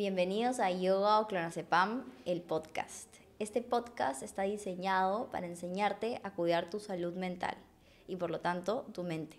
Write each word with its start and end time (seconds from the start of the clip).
Bienvenidos 0.00 0.60
a 0.60 0.70
Yoga 0.70 1.20
o 1.20 1.26
Clonazepam, 1.26 2.10
el 2.24 2.40
podcast. 2.40 3.14
Este 3.38 3.60
podcast 3.60 4.22
está 4.22 4.44
diseñado 4.44 5.30
para 5.30 5.46
enseñarte 5.46 6.22
a 6.22 6.30
cuidar 6.30 6.70
tu 6.70 6.80
salud 6.80 7.12
mental 7.12 7.54
y 8.08 8.16
por 8.16 8.30
lo 8.30 8.40
tanto 8.40 8.86
tu 8.94 9.02
mente. 9.02 9.36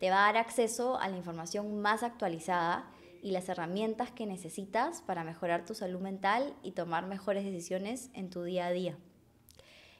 Te 0.00 0.10
va 0.10 0.24
a 0.24 0.32
dar 0.32 0.38
acceso 0.38 0.98
a 0.98 1.08
la 1.08 1.16
información 1.16 1.80
más 1.80 2.02
actualizada 2.02 2.90
y 3.22 3.30
las 3.30 3.48
herramientas 3.48 4.10
que 4.10 4.26
necesitas 4.26 5.02
para 5.02 5.22
mejorar 5.22 5.64
tu 5.64 5.76
salud 5.76 6.00
mental 6.00 6.52
y 6.64 6.72
tomar 6.72 7.06
mejores 7.06 7.44
decisiones 7.44 8.10
en 8.12 8.30
tu 8.30 8.42
día 8.42 8.66
a 8.66 8.72
día. 8.72 8.98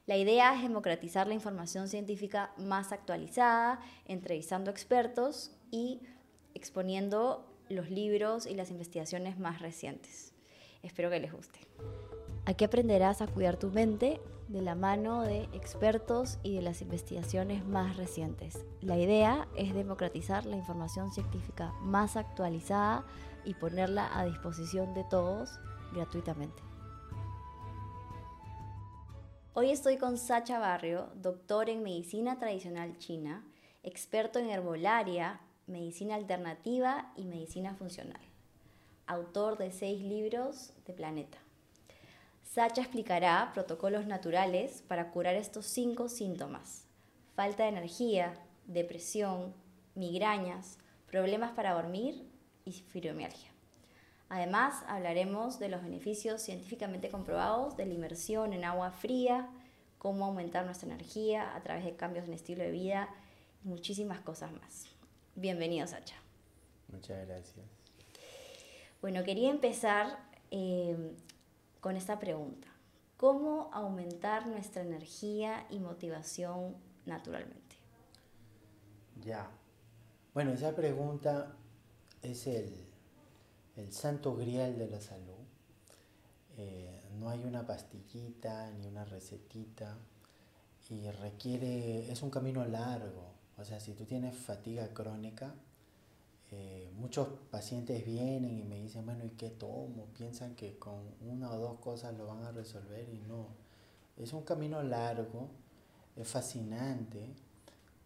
La 0.07 0.17
idea 0.17 0.53
es 0.57 0.63
democratizar 0.63 1.29
la 1.29 1.35
información 1.35 1.87
científica 1.87 2.51
más 2.57 2.91
actualizada, 2.91 3.79
entrevistando 4.07 4.73
expertos 4.73 5.53
y 5.71 6.01
exponiendo 6.55 7.54
los 7.69 7.91
libros 7.91 8.47
y 8.47 8.55
las 8.55 8.71
investigaciones 8.71 9.39
más 9.39 9.61
recientes. 9.61 10.33
Espero 10.83 11.11
que 11.11 11.21
les 11.21 11.33
guste. 11.33 11.61
Aquí 12.47 12.65
aprenderás 12.65 13.23
a 13.23 13.27
cuidar 13.27 13.57
tu 13.57 13.71
mente 13.71 14.21
de 14.49 14.61
la 14.61 14.75
mano 14.75 15.23
de 15.23 15.45
expertos 15.55 16.39
y 16.43 16.55
de 16.57 16.63
las 16.63 16.83
investigaciones 16.83 17.65
más 17.65 17.97
recientes. 17.97 18.65
La 18.83 18.99
idea 18.99 19.49
es 19.57 19.75
democratizar 19.75 20.45
la 20.45 20.57
información 20.57 21.11
científica 21.11 21.73
más 21.81 22.17
actualizada 22.17 23.07
y 23.45 23.55
ponerla 23.55 24.11
a 24.19 24.27
disposición 24.27 24.93
de 24.93 25.05
todos 25.05 25.59
gratuitamente. 25.95 26.63
Hoy 29.55 29.71
estoy 29.71 29.97
con 29.97 30.19
Sacha 30.19 30.59
Barrio, 30.59 31.11
doctor 31.15 31.71
en 31.71 31.83
medicina 31.83 32.39
tradicional 32.39 32.99
china, 32.99 33.45
experto 33.85 34.39
en 34.39 34.51
herbolaria, 34.51 35.41
medicina 35.67 36.15
alternativa 36.15 37.13
y 37.17 37.25
medicina 37.25 37.75
funcional, 37.75 38.21
autor 39.07 39.57
de 39.59 39.71
seis 39.71 40.03
libros 40.03 40.73
de 40.87 40.93
Planeta. 40.93 41.39
Sacha 42.43 42.83
explicará 42.83 43.51
protocolos 43.55 44.07
naturales 44.07 44.83
para 44.87 45.11
curar 45.11 45.35
estos 45.35 45.67
cinco 45.67 46.09
síntomas. 46.09 46.87
Falta 47.35 47.65
de 47.65 47.71
energía, 47.71 48.35
depresión, 48.67 49.55
migrañas, 49.95 50.79
problemas 51.11 51.53
para 51.53 51.73
dormir 51.73 52.31
y 52.65 52.73
fibromialgia. 52.73 53.51
Además, 54.29 54.85
hablaremos 54.87 55.59
de 55.59 55.69
los 55.69 55.83
beneficios 55.83 56.43
científicamente 56.43 57.09
comprobados 57.09 57.77
de 57.77 57.87
la 57.87 57.95
inmersión 57.95 58.53
en 58.53 58.65
agua 58.65 58.91
fría, 58.91 59.49
cómo 59.99 60.27
aumentar 60.27 60.65
nuestra 60.65 60.89
energía 60.89 61.55
a 61.57 61.63
través 61.63 61.85
de 61.85 61.97
cambios 61.97 62.27
en 62.27 62.35
estilo 62.35 62.63
de 62.63 62.71
vida 62.71 63.09
y 63.65 63.69
muchísimas 63.69 64.21
cosas 64.21 64.53
más. 64.53 64.94
Bienvenido, 65.37 65.87
Sacha. 65.87 66.15
Muchas 66.93 67.27
gracias. 67.27 67.67
Bueno, 69.01 69.25
quería 69.25 69.51
empezar 69.51 70.17
eh, 70.53 70.97
con 71.81 71.97
esta 71.97 72.21
pregunta. 72.21 72.69
¿Cómo 73.17 73.69
aumentar 73.73 74.47
nuestra 74.47 74.83
energía 74.83 75.67
y 75.71 75.81
motivación 75.81 76.77
naturalmente? 77.05 77.77
Ya. 79.21 79.51
Bueno, 80.35 80.53
esa 80.53 80.75
pregunta 80.75 81.57
es 82.23 82.47
el, 82.47 82.73
santo 83.91 84.37
grial 84.37 84.79
de 84.79 84.89
la 84.89 85.01
salud. 85.01 85.35
Eh, 86.57 87.03
no 87.19 87.29
hay 87.29 87.43
una 87.45 87.67
pastillita 87.67 88.71
ni 88.71 88.87
una 88.87 89.05
recetita 89.05 89.99
y 90.91 91.11
requiere, 91.11 92.11
es 92.11 92.23
un 92.23 92.31
camino 92.31 92.65
largo. 92.65 93.34
O 93.59 93.65
sea, 93.65 93.81
si 93.81 93.93
tú 93.95 94.05
tienes 94.05 94.37
fatiga 94.37 94.89
crónica, 94.89 95.55
eh, 96.51 96.91
muchos 96.97 97.29
pacientes 97.51 98.05
vienen 98.05 98.59
y 98.59 98.65
me 98.65 98.81
dicen, 98.81 99.05
bueno, 99.05 99.25
¿y 99.25 99.31
qué 99.31 99.51
tomo? 99.51 100.07
Piensan 100.17 100.55
que 100.55 100.79
con 100.79 101.01
una 101.21 101.51
o 101.53 101.59
dos 101.59 101.79
cosas 101.81 102.17
lo 102.17 102.27
van 102.27 102.45
a 102.45 102.53
resolver 102.53 103.09
y 103.09 103.19
no. 103.27 103.49
Es 104.17 104.33
un 104.33 104.43
camino 104.43 104.83
largo, 104.83 105.49
es 106.17 106.29
fascinante, 106.29 107.27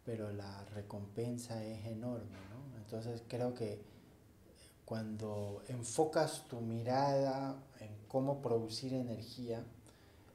pero 0.04 0.32
la 0.32 0.64
recompensa 0.74 1.62
es 1.64 1.84
enorme, 1.86 2.38
¿no? 2.50 2.78
Entonces 2.78 3.22
creo 3.28 3.54
que 3.54 3.82
cuando 4.86 5.62
enfocas 5.68 6.44
tu 6.48 6.62
mirada 6.62 7.62
en 7.80 7.90
cómo 8.08 8.40
producir 8.40 8.94
energía, 8.94 9.62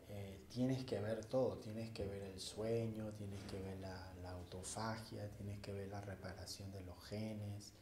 eh, 0.09 0.39
tienes 0.49 0.85
que 0.85 0.99
ver 0.99 1.25
todo, 1.25 1.57
tienes 1.57 1.89
que 1.89 2.05
ver 2.05 2.21
el 2.21 2.39
sueño, 2.39 3.11
tienes 3.17 3.41
que 3.45 3.59
ver 3.59 3.79
la, 3.79 4.12
la 4.23 4.31
autofagia, 4.31 5.29
tienes 5.37 5.59
que 5.59 5.73
ver 5.73 5.89
la 5.89 6.01
reparación 6.01 6.71
de 6.71 6.81
los 6.81 6.97
genes, 7.03 7.73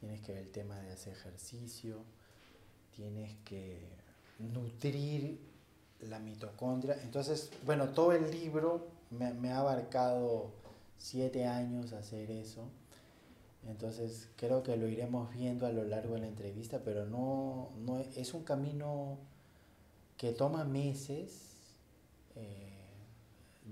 tienes 0.00 0.20
que 0.22 0.32
ver 0.32 0.42
el 0.42 0.50
tema 0.50 0.78
de 0.80 0.92
hacer 0.92 1.12
ejercicio, 1.12 2.02
tienes 2.96 3.36
que 3.44 3.88
nutrir 4.38 5.38
la 6.00 6.18
mitocondria. 6.18 6.96
Entonces, 7.02 7.50
bueno, 7.64 7.90
todo 7.90 8.12
el 8.12 8.30
libro 8.30 8.86
me, 9.10 9.50
ha 9.50 9.58
abarcado 9.58 10.50
siete 10.98 11.46
años 11.46 11.92
hacer 11.92 12.30
eso. 12.30 12.68
Entonces, 13.66 14.28
creo 14.36 14.62
que 14.62 14.76
lo 14.76 14.88
iremos 14.88 15.32
viendo 15.32 15.66
a 15.66 15.72
lo 15.72 15.84
largo 15.84 16.14
de 16.14 16.20
la 16.20 16.26
entrevista, 16.26 16.80
pero 16.84 17.06
no, 17.06 17.70
no 17.78 17.98
es 17.98 18.34
un 18.34 18.42
camino 18.42 19.18
que 20.18 20.32
toma 20.32 20.64
meses, 20.64 21.54
eh, 22.36 22.73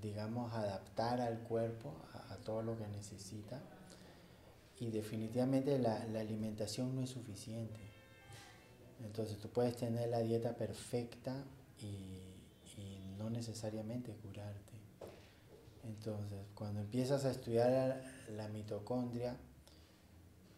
digamos, 0.00 0.52
adaptar 0.52 1.20
al 1.20 1.40
cuerpo 1.40 1.94
a 2.30 2.36
todo 2.36 2.62
lo 2.62 2.76
que 2.78 2.86
necesita 2.88 3.60
y 4.82 4.90
definitivamente 4.90 5.78
la, 5.78 6.02
alimentación 6.18 6.96
no 6.96 7.02
es 7.02 7.10
suficiente. 7.10 7.78
Entonces 9.04 9.38
tú 9.38 9.48
puedes 9.48 9.76
tener 9.76 10.08
la 10.08 10.18
dieta 10.18 10.56
perfecta 10.56 11.44
y, 11.80 12.18
no 13.16 13.30
necesariamente 13.30 14.12
curarte. 14.14 14.72
Entonces 15.84 16.40
cuando 16.56 16.80
empiezas 16.80 17.24
a 17.24 17.30
estudiar 17.30 18.02
la, 18.36 18.48
mitocondria, 18.48 19.36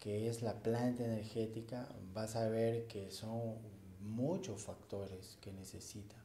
que 0.01 0.31
es 0.31 0.41
la 0.41 0.55
planta 0.55 1.05
energética, 1.05 1.87
vas 2.15 2.35
a 2.37 2.49
ver 2.49 2.87
que 2.87 3.11
son 3.11 3.57
muchos 4.01 4.63
factores 4.63 5.37
que 5.43 5.53
necesita. 5.53 6.17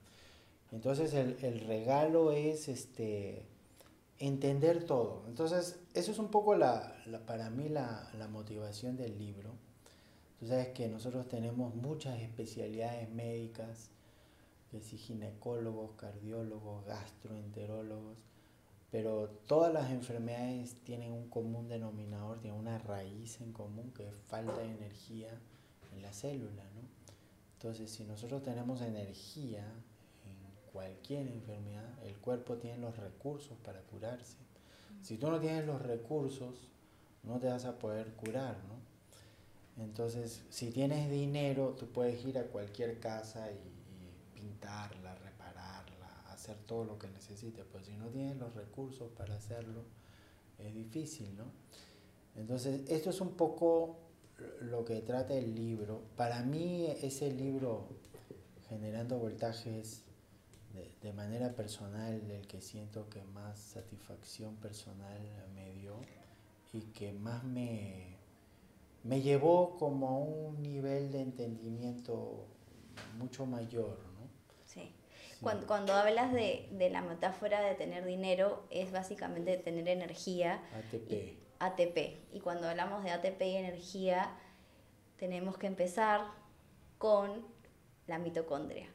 Entonces 0.71 1.13
el, 1.13 1.37
el 1.43 1.61
regalo 1.61 2.31
es 2.31 2.67
este, 2.67 3.45
entender 4.19 4.83
todo. 4.83 5.23
Entonces, 5.27 5.79
eso 5.93 6.11
es 6.11 6.19
un 6.19 6.29
poco 6.29 6.55
la, 6.55 6.93
para 7.25 7.49
mí 7.49 7.69
la, 7.69 8.09
motivación 8.29 8.97
del 8.97 9.17
libro. 9.17 9.51
Tú 10.39 10.47
sabes 10.47 10.69
que 10.69 10.87
nosotros 10.87 11.27
tenemos 11.27 11.73
muchas 11.75 12.19
especialidades 12.21 13.09
médicas, 13.09 13.89
que 14.69 14.81
si 14.81 14.97
ginecólogos, 14.97 15.91
cardiólogos, 15.95 16.85
gastroenterólogos, 16.85 18.19
pero 18.91 19.29
todas 19.47 19.73
las 19.73 19.91
enfermedades 19.91 20.75
tienen 20.83 21.11
un 21.11 21.29
común 21.29 21.67
denominador, 21.67 22.39
tienen 22.39 22.59
una 22.59 22.77
raíz 22.77 23.39
en 23.41 23.51
común 23.53 23.91
que 23.91 24.07
es 24.07 24.13
falta 24.27 24.57
de 24.59 24.71
energía 24.71 25.29
en 25.93 26.01
la 26.01 26.13
célula, 26.13 26.63
¿no? 26.75 26.81
Entonces, 27.53 27.91
si 27.91 28.05
nosotros 28.05 28.41
tenemos 28.41 28.81
energía 28.81 29.65
cualquier 30.71 31.27
enfermedad, 31.27 32.03
el 32.03 32.17
cuerpo 32.17 32.57
tiene 32.57 32.77
los 32.77 32.97
recursos 32.97 33.57
para 33.63 33.81
curarse. 33.81 34.37
Si 35.01 35.17
tú 35.17 35.29
no 35.29 35.39
tienes 35.39 35.65
los 35.65 35.81
recursos, 35.81 36.69
no 37.23 37.39
te 37.39 37.47
vas 37.47 37.65
a 37.65 37.77
poder 37.77 38.13
curar, 38.13 38.57
¿no? 38.67 38.79
Entonces, 39.83 40.43
si 40.49 40.71
tienes 40.71 41.09
dinero, 41.09 41.75
tú 41.77 41.87
puedes 41.87 42.23
ir 42.25 42.37
a 42.37 42.43
cualquier 42.43 42.99
casa 42.99 43.49
y, 43.51 43.79
pintarla, 44.33 45.15
repararla, 45.15 46.07
hacer 46.29 46.57
todo 46.65 46.85
lo 46.85 46.97
que 46.97 47.09
necesites, 47.09 47.65
pero 47.71 47.83
si 47.83 47.93
no 47.93 48.07
tienes 48.07 48.37
los 48.37 48.53
recursos 48.55 49.11
para 49.11 49.35
hacerlo, 49.35 49.83
es 50.57 50.73
difícil, 50.73 51.35
¿no? 51.35 51.45
Entonces, 52.35 52.89
esto 52.89 53.09
es 53.09 53.19
un 53.21 53.31
poco 53.31 53.97
lo 54.61 54.85
que 54.85 55.01
trata 55.01 55.33
el 55.33 55.55
libro. 55.55 56.01
Para 56.15 56.43
mí, 56.43 56.85
ese 57.01 57.31
libro, 57.31 57.87
Generando 58.69 59.17
Voltajes, 59.17 60.03
de, 61.01 61.13
manera 61.13 61.53
personal 61.53 62.29
el 62.29 62.47
que 62.47 62.61
siento 62.61 63.09
que 63.09 63.23
más 63.23 63.59
satisfacción 63.59 64.55
personal 64.57 65.19
me 65.55 65.71
dio 65.73 65.95
y 66.73 66.81
que 66.93 67.13
más 67.13 67.43
me, 67.43 68.17
me 69.03 69.21
llevó 69.21 69.77
como 69.77 70.09
a 70.09 70.17
un 70.17 70.61
nivel 70.61 71.11
de 71.11 71.21
entendimiento 71.21 72.45
mucho 73.17 73.45
mayor, 73.45 73.97
¿no? 74.15 74.29
Sí. 74.65 74.93
Cuando, 75.41 75.67
cuando, 75.67 75.93
hablas 75.93 76.33
de, 76.33 76.67
de, 76.71 76.89
la 76.89 77.01
metáfora 77.01 77.61
de 77.61 77.75
tener 77.75 78.05
dinero, 78.05 78.65
es 78.69 78.91
básicamente 78.91 79.57
tener 79.57 79.87
energía. 79.87 80.61
ATP. 80.73 81.11
Y, 81.11 81.39
ATP. 81.59 82.33
Y 82.33 82.39
cuando 82.41 82.67
hablamos 82.67 83.03
de 83.03 83.11
ATP 83.11 83.41
y 83.41 83.55
energía, 83.55 84.37
tenemos 85.17 85.57
que 85.57 85.67
empezar 85.67 86.21
con 86.97 87.45
la 88.07 88.19
mitocondria 88.19 88.89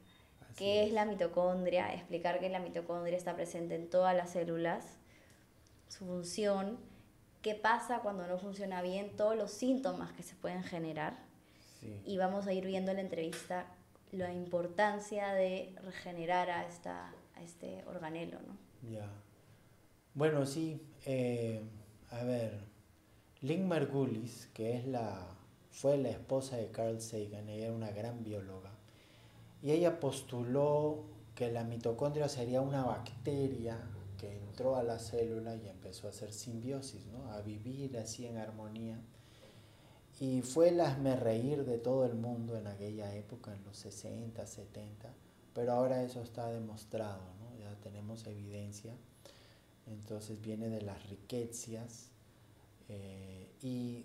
qué 0.56 0.84
es. 0.84 0.92
la 0.92 1.04
mitocondria, 1.04 1.92
explicar 1.94 2.40
que 2.40 2.48
la 2.48 2.60
mitocondria 2.60 3.16
está 3.16 3.34
presente 3.34 3.74
en 3.74 3.88
todas 3.88 4.16
las 4.16 4.30
células, 4.30 4.98
su 5.88 6.06
función, 6.06 6.78
qué 7.42 7.54
pasa 7.54 8.00
cuando 8.00 8.26
no 8.26 8.38
funciona 8.38 8.82
bien, 8.82 9.16
todos 9.16 9.36
los 9.36 9.50
síntomas 9.50 10.12
que 10.12 10.22
se 10.22 10.34
pueden 10.34 10.62
generar 10.62 11.18
Y 12.06 12.16
vamos 12.16 12.46
a 12.46 12.52
ir 12.54 12.64
viendo 12.64 12.90
en 12.90 12.96
la 12.96 13.02
entrevista 13.02 13.66
la 14.10 14.32
importancia 14.32 15.34
de 15.34 15.74
regenerar 15.82 16.50
a, 16.50 16.66
esta, 16.66 17.12
a 17.34 17.42
este 17.42 17.84
organelo, 17.86 18.38
¿no? 18.40 18.56
Ya. 18.90 19.08
Bueno, 20.14 20.46
sí. 20.46 20.80
Eh, 21.04 21.60
a 22.10 22.24
ver, 22.24 22.60
Lynn 23.40 23.68
Margulis, 23.68 24.48
que 24.54 24.76
es 24.76 24.86
la, 24.86 25.26
fue 25.70 25.98
la 25.98 26.10
esposa 26.10 26.56
de 26.56 26.70
Carl 26.70 27.00
Sagan, 27.00 27.48
ella 27.48 27.66
era 27.66 27.74
una 27.74 27.90
gran 27.90 28.22
bióloga, 28.22 28.70
y 29.64 29.72
ella 29.72 29.98
postuló 29.98 31.04
que 31.34 31.50
la 31.50 31.64
mitocondria 31.64 32.28
sería 32.28 32.60
una 32.60 32.84
bacteria 32.84 33.78
que 34.18 34.36
entró 34.36 34.76
a 34.76 34.82
la 34.82 34.98
célula 34.98 35.56
y 35.56 35.66
empezó 35.66 36.06
a 36.06 36.10
hacer 36.10 36.34
simbiosis, 36.34 37.06
¿no? 37.06 37.32
a 37.32 37.40
vivir 37.40 37.96
así 37.96 38.26
en 38.26 38.36
armonía. 38.36 39.00
Y 40.20 40.42
fue 40.42 40.68
el 40.68 40.82
asme 40.82 41.16
reír 41.16 41.64
de 41.64 41.78
todo 41.78 42.04
el 42.04 42.14
mundo 42.14 42.58
en 42.58 42.66
aquella 42.66 43.14
época, 43.14 43.54
en 43.54 43.64
los 43.64 43.78
60, 43.78 44.46
70, 44.46 45.08
pero 45.54 45.72
ahora 45.72 46.02
eso 46.02 46.20
está 46.20 46.52
demostrado, 46.52 47.22
¿no? 47.40 47.58
ya 47.58 47.74
tenemos 47.80 48.26
evidencia. 48.26 48.92
Entonces 49.86 50.42
viene 50.42 50.68
de 50.68 50.82
las 50.82 51.08
riquezas 51.08 52.10
eh, 52.90 53.48
y 53.62 54.04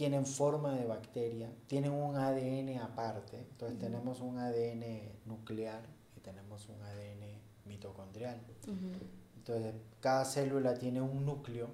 tienen 0.00 0.24
forma 0.24 0.74
de 0.76 0.86
bacteria, 0.86 1.52
tienen 1.66 1.92
un 1.92 2.16
ADN 2.16 2.78
aparte, 2.78 3.36
entonces 3.36 3.78
tenemos 3.78 4.22
un 4.22 4.38
ADN 4.38 5.10
nuclear 5.26 5.82
y 6.16 6.20
tenemos 6.20 6.66
un 6.70 6.80
ADN 6.80 7.38
mitocondrial. 7.66 8.40
Entonces, 9.36 9.74
cada 10.00 10.24
célula 10.24 10.72
tiene 10.72 11.02
un 11.02 11.26
núcleo, 11.26 11.68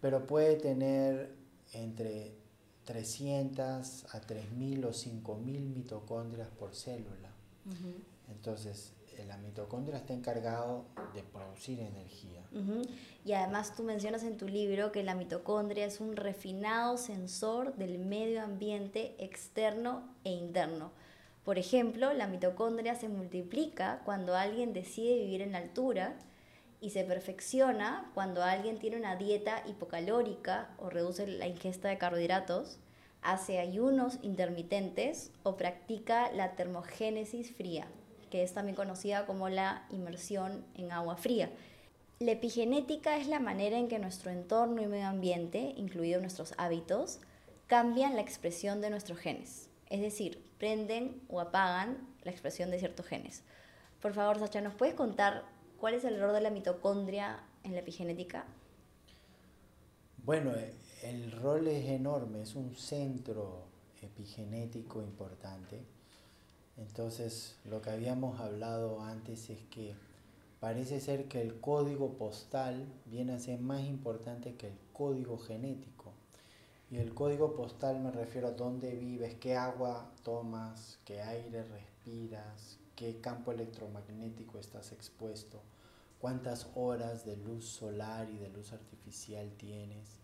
pero 0.00 0.24
puede 0.24 0.54
tener 0.54 1.34
entre 1.72 2.36
300 2.84 4.14
a 4.14 4.20
3000 4.20 4.84
o 4.84 4.92
5000 4.92 5.68
mitocondrias 5.68 6.48
por 6.48 6.76
célula. 6.76 7.32
Entonces, 8.28 8.92
la 9.26 9.36
mitocondria 9.36 9.98
está 9.98 10.12
encargado 10.12 10.84
de 11.14 11.22
producir 11.22 11.80
energía. 11.80 12.42
Y 13.24 13.32
además 13.32 13.74
tú 13.74 13.82
mencionas 13.82 14.22
en 14.24 14.36
tu 14.36 14.46
libro 14.46 14.92
que 14.92 15.02
la 15.02 15.14
mitocondria 15.14 15.86
es 15.86 16.00
un 16.00 16.16
refinado 16.16 16.96
sensor 16.96 17.74
del 17.76 17.98
medio 17.98 18.42
ambiente 18.42 19.14
externo 19.18 20.02
e 20.24 20.30
interno. 20.30 20.92
Por 21.44 21.58
ejemplo, 21.58 22.12
la 22.12 22.26
mitocondria 22.26 22.94
se 22.94 23.08
multiplica 23.08 24.00
cuando 24.04 24.36
alguien 24.36 24.72
decide 24.72 25.18
vivir 25.18 25.42
en 25.42 25.56
altura 25.56 26.16
y 26.80 26.90
se 26.90 27.04
perfecciona 27.04 28.10
cuando 28.14 28.42
alguien 28.42 28.78
tiene 28.78 28.96
una 28.96 29.16
dieta 29.16 29.62
hipocalórica 29.66 30.70
o 30.78 30.90
reduce 30.90 31.26
la 31.26 31.46
ingesta 31.46 31.88
de 31.88 31.98
carbohidratos, 31.98 32.78
hace 33.22 33.60
ayunos 33.60 34.18
intermitentes 34.22 35.30
o 35.44 35.56
practica 35.56 36.30
la 36.32 36.56
termogénesis 36.56 37.54
fría, 37.54 37.86
que 38.32 38.42
es 38.42 38.54
también 38.54 38.74
conocida 38.74 39.26
como 39.26 39.48
la 39.48 39.86
inmersión 39.90 40.64
en 40.74 40.90
agua 40.90 41.16
fría. 41.16 41.50
La 42.18 42.32
epigenética 42.32 43.18
es 43.18 43.28
la 43.28 43.38
manera 43.38 43.76
en 43.76 43.88
que 43.88 43.98
nuestro 43.98 44.30
entorno 44.30 44.80
y 44.80 44.86
medio 44.86 45.06
ambiente, 45.06 45.74
incluidos 45.76 46.22
nuestros 46.22 46.54
hábitos, 46.56 47.20
cambian 47.66 48.16
la 48.16 48.22
expresión 48.22 48.80
de 48.80 48.88
nuestros 48.88 49.18
genes, 49.18 49.68
es 49.90 50.00
decir, 50.00 50.42
prenden 50.58 51.20
o 51.28 51.40
apagan 51.40 51.98
la 52.24 52.30
expresión 52.30 52.70
de 52.70 52.78
ciertos 52.78 53.06
genes. 53.06 53.42
Por 54.00 54.14
favor, 54.14 54.38
Sacha, 54.38 54.60
¿nos 54.60 54.74
puedes 54.74 54.94
contar 54.94 55.44
¿Cuál 55.82 55.94
es 55.94 56.04
el 56.04 56.20
rol 56.20 56.32
de 56.32 56.40
la 56.40 56.50
mitocondria 56.50 57.42
en 57.64 57.72
la 57.72 57.80
epigenética? 57.80 58.44
Bueno, 60.18 60.52
eh, 60.54 60.76
el 61.02 61.32
rol 61.32 61.66
es 61.66 61.86
enorme, 61.86 62.42
es 62.42 62.54
un 62.54 62.76
centro 62.76 63.64
epigenético 64.00 65.02
importante. 65.02 65.82
Entonces, 66.86 67.56
lo 67.64 67.80
que 67.80 67.90
habíamos 67.90 68.40
hablado 68.40 69.00
antes 69.02 69.50
es 69.50 69.58
que 69.70 69.94
parece 70.60 71.00
ser 71.00 71.26
que 71.28 71.40
el 71.40 71.60
código 71.60 72.14
postal 72.14 72.86
viene 73.06 73.32
a 73.32 73.38
ser 73.38 73.60
más 73.60 73.82
importante 73.82 74.54
que 74.54 74.68
el 74.68 74.78
código 74.92 75.38
genético. 75.38 76.12
Y 76.90 76.98
el 76.98 77.14
código 77.14 77.54
postal 77.54 78.00
me 78.00 78.10
refiero 78.10 78.48
a 78.48 78.52
dónde 78.52 78.94
vives, 78.94 79.34
qué 79.34 79.56
agua 79.56 80.10
tomas, 80.22 80.98
qué 81.04 81.22
aire 81.22 81.64
respiras, 81.64 82.78
qué 82.94 83.20
campo 83.20 83.52
electromagnético 83.52 84.58
estás 84.58 84.92
expuesto 84.92 85.60
cuántas 86.22 86.68
horas 86.76 87.26
de 87.26 87.36
luz 87.36 87.64
solar 87.66 88.30
y 88.30 88.38
de 88.38 88.48
luz 88.50 88.72
artificial 88.72 89.50
tienes, 89.58 90.20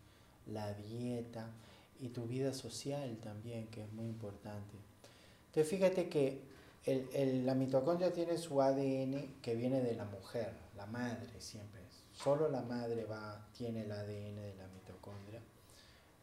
la 0.47 0.73
dieta 0.73 1.51
y 1.99 2.11
tu 2.11 2.25
vida 2.27 2.55
social 2.55 3.19
también, 3.21 3.67
que 3.67 3.83
es 3.83 3.93
muy 3.93 4.07
importante. 4.07 4.77
Entonces 5.47 5.69
fíjate 5.69 6.09
que 6.09 6.41
la 7.45 7.55
mitocondria 7.55 8.13
tiene 8.13 8.39
su 8.39 8.61
ADN 8.63 9.41
que 9.43 9.55
viene 9.55 9.83
de 9.83 9.95
la 9.95 10.05
mujer, 10.05 10.53
la 10.77 10.87
madre 10.87 11.41
siempre. 11.41 11.83
Solo 12.13 12.49
la 12.49 12.63
madre 12.63 13.05
va, 13.05 13.47
tiene 13.53 13.83
el 13.83 13.93
ADN 13.93 14.37
de 14.37 14.55
la 14.57 14.67
mitocondria, 14.69 15.41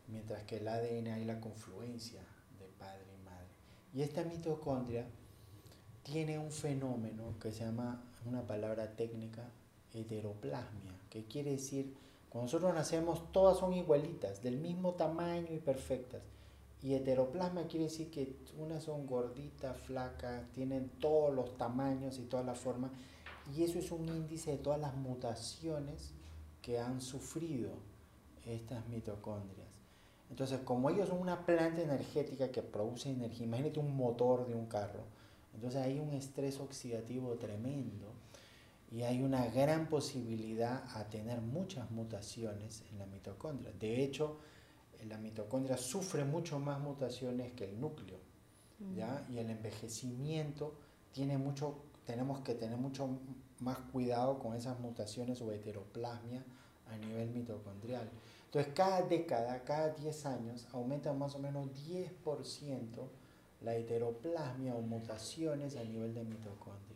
mientras 0.08 0.44
que 0.44 0.58
el 0.58 0.68
ADN 0.68 1.08
hay 1.08 1.26
la 1.26 1.40
confluencia 1.40 2.22
de 2.60 2.68
padre 2.80 3.06
y 3.14 3.24
madre. 3.24 3.48
Y 3.94 4.02
esta 4.02 4.24
mitocondria 4.24 5.06
tiene 6.04 6.38
un 6.38 6.52
fenómeno 6.52 7.38
que 7.40 7.52
se 7.52 7.64
llama, 7.64 8.04
una 8.26 8.46
palabra 8.46 8.96
técnica, 8.96 9.44
heteroplasmia, 9.94 10.92
que 11.10 11.26
quiere 11.26 11.52
decir, 11.52 11.96
cuando 12.30 12.48
nosotros 12.48 12.74
nacemos 12.74 13.32
todas 13.32 13.58
son 13.58 13.74
igualitas, 13.74 14.42
del 14.44 14.58
mismo 14.58 14.96
tamaño 14.96 15.54
y 15.54 15.60
perfectas. 15.60 16.22
Y 16.86 16.94
heteroplasma 16.94 17.64
quiere 17.64 17.86
decir 17.86 18.12
que 18.12 18.38
unas 18.60 18.84
son 18.84 19.08
gorditas, 19.08 19.76
flacas, 19.76 20.44
tienen 20.52 20.88
todos 21.00 21.34
los 21.34 21.58
tamaños 21.58 22.20
y 22.20 22.26
todas 22.26 22.46
las 22.46 22.60
formas. 22.60 22.92
Y 23.56 23.64
eso 23.64 23.80
es 23.80 23.92
un 23.92 24.08
índice 24.08 24.52
de 24.52 24.58
todas 24.60 24.80
las 24.80 24.96
mutaciones 24.96 26.12
que 26.62 26.78
han 26.78 27.02
sufrido 27.02 27.72
estas 28.46 28.88
mitocondrias. 28.88 29.68
Entonces, 30.30 30.60
como 30.60 30.92
ellos 30.92 31.10
son 31.10 31.18
una 31.18 31.44
planta 31.44 31.82
energética 31.82 32.52
que 32.52 32.62
produce 32.62 33.10
energía, 33.10 33.48
imagínate 33.48 33.80
un 33.80 33.98
motor 33.98 34.46
de 34.46 34.54
un 34.54 34.68
carro, 34.68 35.06
entonces 35.56 35.82
hay 35.82 36.00
un 36.00 36.14
estrés 36.14 36.60
oxidativo 36.60 37.34
tremendo 37.40 38.14
y 38.92 39.02
hay 39.02 39.24
una 39.24 39.48
gran 39.48 39.90
posibilidad 39.90 40.84
a 40.96 41.10
tener 41.10 41.42
muchas 41.42 41.90
mutaciones 41.90 42.84
en 42.92 43.00
la 43.00 43.08
mitocondria. 43.08 43.72
De 43.80 44.04
hecho, 44.04 44.38
la 45.08 45.18
mitocondria 45.18 45.78
sufre 45.78 46.24
mucho 46.24 46.60
más 46.60 46.80
mutaciones 46.80 47.54
que 47.54 47.66
el 47.66 47.80
núcleo, 47.80 48.18
¿ya? 48.96 49.26
Y 49.30 49.38
el 49.38 49.50
envejecimiento 49.50 50.74
tiene 51.12 51.38
mucho, 51.38 51.76
tenemos 52.06 52.42
que 52.42 52.56
tener 52.56 52.78
mucho 52.78 53.08
más 53.60 53.78
cuidado 53.92 54.40
con 54.40 54.56
esas 54.56 54.80
mutaciones 54.80 55.42
o 55.42 55.52
heteroplasmia 55.52 56.44
a 56.88 56.98
nivel 56.98 57.30
mitocondrial. 57.30 58.10
Entonces, 58.46 58.74
cada 58.74 59.02
década, 59.02 59.64
cada 59.64 59.90
10 59.90 60.26
años, 60.26 60.68
aumenta 60.72 61.14
más 61.14 61.36
o 61.36 61.40
menos 61.40 61.68
10% 61.88 62.86
la 63.62 63.76
heteroplasmia 63.76 64.76
o 64.76 64.82
mutaciones 64.82 65.76
a 65.76 65.84
nivel 65.84 66.14
de 66.14 66.24
mitocondria. 66.24 66.95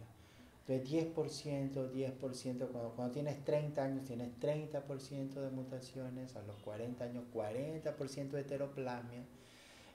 Entonces 0.70 1.16
10%, 1.16 1.92
10%, 1.92 2.68
cuando, 2.68 2.92
cuando 2.96 3.12
tienes 3.12 3.44
30 3.44 3.84
años 3.84 4.06
tienes 4.06 4.40
30% 4.40 5.34
de 5.34 5.50
mutaciones, 5.50 6.36
a 6.36 6.44
los 6.44 6.58
40 6.58 7.04
años 7.04 7.24
40% 7.34 8.30
de 8.30 8.42
heteroplasmia, 8.42 9.24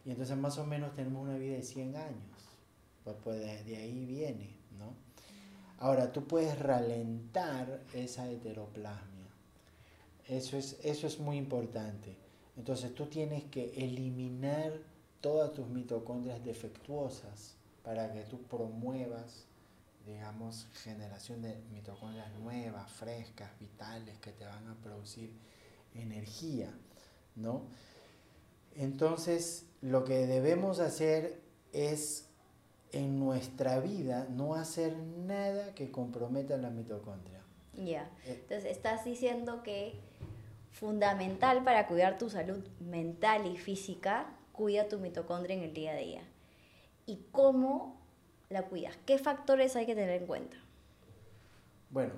y 0.04 0.10
entonces 0.10 0.36
más 0.36 0.58
o 0.58 0.66
menos 0.66 0.92
tenemos 0.96 1.22
una 1.22 1.38
vida 1.38 1.54
de 1.54 1.62
100 1.62 1.96
años. 1.96 2.44
Pues, 3.04 3.16
pues 3.22 3.64
de, 3.64 3.76
ahí 3.76 4.04
viene, 4.04 4.56
¿no? 4.76 4.94
Ahora, 5.78 6.12
tú 6.12 6.26
puedes 6.26 6.58
ralentar 6.58 7.82
esa 7.92 8.28
heteroplasmia. 8.28 9.28
Eso 10.26 10.56
es, 10.56 10.78
eso 10.82 11.06
es 11.06 11.20
muy 11.20 11.36
importante. 11.36 12.16
Entonces 12.56 12.94
tú 12.94 13.06
tienes 13.06 13.44
que 13.44 13.74
eliminar 13.76 14.72
todas 15.20 15.52
tus 15.52 15.68
mitocondrias 15.68 16.44
defectuosas 16.44 17.54
para 17.84 18.12
que 18.12 18.22
tú 18.22 18.42
promuevas 18.42 19.46
digamos, 20.06 20.66
generación 20.82 21.42
de 21.42 21.56
mitocondrias 21.72 22.32
nuevas, 22.34 22.90
frescas, 22.90 23.50
vitales, 23.58 24.18
que 24.18 24.32
te 24.32 24.44
van 24.44 24.68
a 24.68 24.74
producir 24.82 25.32
energía, 25.94 26.72
¿no? 27.36 27.62
Entonces, 28.76 29.66
lo 29.80 30.04
que 30.04 30.26
debemos 30.26 30.80
hacer 30.80 31.40
es 31.72 32.28
en 32.92 33.18
nuestra 33.18 33.80
vida 33.80 34.26
no 34.30 34.54
hacer 34.54 34.96
nada 34.96 35.74
que 35.74 35.90
comprometa 35.90 36.56
la 36.56 36.70
mitocondria. 36.70 37.42
Ya, 37.74 38.10
eh, 38.24 38.38
entonces 38.40 38.70
estás 38.70 39.04
diciendo 39.04 39.62
que 39.62 39.98
fundamental 40.70 41.64
para 41.64 41.86
cuidar 41.86 42.18
tu 42.18 42.30
salud 42.30 42.64
mental 42.80 43.46
y 43.46 43.56
física, 43.56 44.26
cuida 44.52 44.88
tu 44.88 44.98
mitocondria 44.98 45.56
en 45.56 45.62
el 45.62 45.74
día 45.74 45.92
a 45.92 45.96
día. 45.96 46.22
¿Y 47.06 47.26
cómo 47.32 48.03
la 48.50 48.62
cuidas? 48.62 48.96
¿Qué 49.06 49.18
factores 49.18 49.76
hay 49.76 49.86
que 49.86 49.94
tener 49.94 50.22
en 50.22 50.26
cuenta? 50.26 50.56
Bueno, 51.90 52.12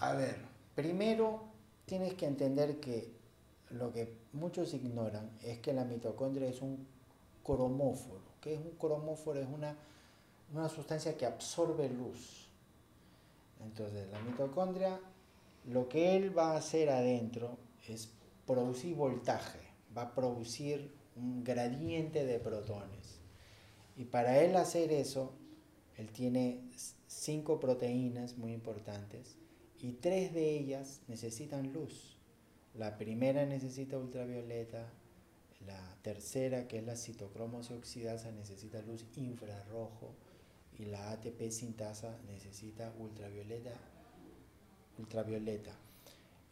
a 0.00 0.14
ver, 0.14 0.36
primero 0.74 1.44
tienes 1.86 2.14
que 2.14 2.26
entender 2.26 2.80
que 2.80 3.12
lo 3.70 3.92
que 3.92 4.14
muchos 4.32 4.72
ignoran 4.74 5.30
es 5.42 5.58
que 5.58 5.72
la 5.72 5.84
mitocondria 5.84 6.48
es 6.48 6.62
un 6.62 6.86
cromóforo. 7.44 8.20
¿Qué 8.40 8.50
¿Qué 8.50 8.54
es 8.54 8.60
un 8.60 8.70
cromóforo? 8.78 9.40
Es 9.40 9.48
una, 9.48 9.76
una 10.52 10.68
sustancia 10.68 11.16
que 11.16 11.26
absorbe 11.26 11.88
luz. 11.88 12.48
Entonces, 13.62 14.08
la 14.10 14.20
mitocondria, 14.20 15.00
lo 15.66 15.88
que 15.88 16.16
él 16.16 16.36
va 16.36 16.52
a 16.52 16.58
hacer 16.58 16.88
adentro 16.88 17.58
es 17.88 18.10
producir 18.46 18.94
voltaje, 18.94 19.60
va 19.96 20.02
a 20.02 20.14
producir 20.14 20.90
un 21.16 21.44
gradiente 21.44 22.24
de 22.24 22.38
protones. 22.38 23.18
Y 23.96 24.04
para 24.04 24.38
él 24.40 24.56
hacer 24.56 24.92
eso, 24.92 25.32
él 25.98 26.10
tiene 26.12 26.62
cinco 27.06 27.58
proteínas 27.58 28.38
muy 28.38 28.52
importantes 28.52 29.36
y 29.80 29.92
tres 29.92 30.32
de 30.32 30.56
ellas 30.56 31.00
necesitan 31.08 31.72
luz. 31.72 32.16
La 32.74 32.96
primera 32.96 33.44
necesita 33.46 33.98
ultravioleta, 33.98 34.92
la 35.66 35.96
tercera, 36.02 36.68
que 36.68 36.78
es 36.78 36.84
la 36.84 36.96
citocromosis 36.96 37.72
oxidasa, 37.72 38.30
necesita 38.30 38.80
luz 38.82 39.04
infrarrojo 39.16 40.14
y 40.78 40.84
la 40.84 41.10
ATP 41.10 41.50
sintasa 41.50 42.16
necesita 42.28 42.92
ultravioleta. 42.98 43.72
ultravioleta. 44.98 45.72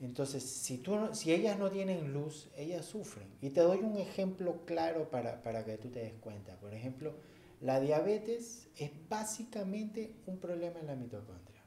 Entonces, 0.01 0.43
si, 0.43 0.79
tú, 0.79 0.97
si 1.13 1.33
ellas 1.33 1.59
no 1.59 1.71
tienen 1.71 2.13
luz, 2.13 2.49
ellas 2.57 2.85
sufren. 2.85 3.29
Y 3.41 3.51
te 3.51 3.61
doy 3.61 3.79
un 3.79 3.97
ejemplo 3.97 4.65
claro 4.67 5.09
para, 5.09 5.43
para 5.43 5.65
que 5.65 5.79
tú 5.79 5.89
te 5.89 6.01
des 6.01 6.15
cuenta. 6.15 6.57
Por 6.57 6.75
ejemplo, 6.75 7.15
la 7.61 7.81
diabetes 7.81 8.69
es 8.77 8.91
básicamente 9.09 10.15
un 10.27 10.39
problema 10.39 10.81
en 10.81 10.87
la 10.87 10.97
mitocondria. 10.97 11.63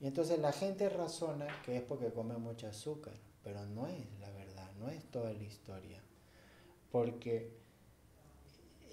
Y 0.00 0.06
entonces 0.06 0.38
la 0.38 0.52
gente 0.52 0.88
razona 0.88 1.46
que 1.64 1.76
es 1.76 1.82
porque 1.82 2.12
come 2.12 2.36
mucho 2.36 2.68
azúcar, 2.68 3.14
pero 3.42 3.66
no 3.66 3.88
es 3.88 4.06
la 4.20 4.30
verdad, 4.30 4.70
no 4.78 4.88
es 4.90 5.04
toda 5.10 5.32
la 5.32 5.42
historia. 5.42 6.00
Porque 6.92 7.58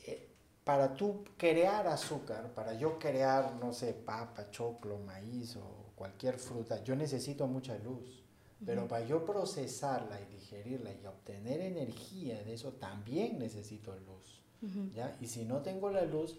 eh, 0.07 0.29
para 0.63 0.95
tú 0.95 1.23
crear 1.37 1.87
azúcar, 1.87 2.53
para 2.55 2.73
yo 2.73 2.97
crear, 2.97 3.55
no 3.55 3.71
sé, 3.71 3.93
papa, 3.93 4.49
choclo, 4.49 4.97
maíz 4.97 5.55
o 5.57 5.91
cualquier 5.95 6.39
fruta, 6.39 6.83
yo 6.83 6.95
necesito 6.95 7.45
mucha 7.47 7.77
luz. 7.77 8.23
Pero 8.65 8.87
para 8.87 9.05
yo 9.05 9.25
procesarla 9.25 10.19
y 10.21 10.25
digerirla 10.33 10.91
y 10.91 11.05
obtener 11.05 11.59
energía 11.61 12.41
de 12.41 12.53
eso, 12.53 12.71
también 12.73 13.37
necesito 13.37 13.95
luz. 13.99 14.44
¿Ya? 14.93 15.17
Y 15.21 15.27
si 15.27 15.45
no 15.45 15.61
tengo 15.61 15.89
la 15.89 16.05
luz, 16.05 16.37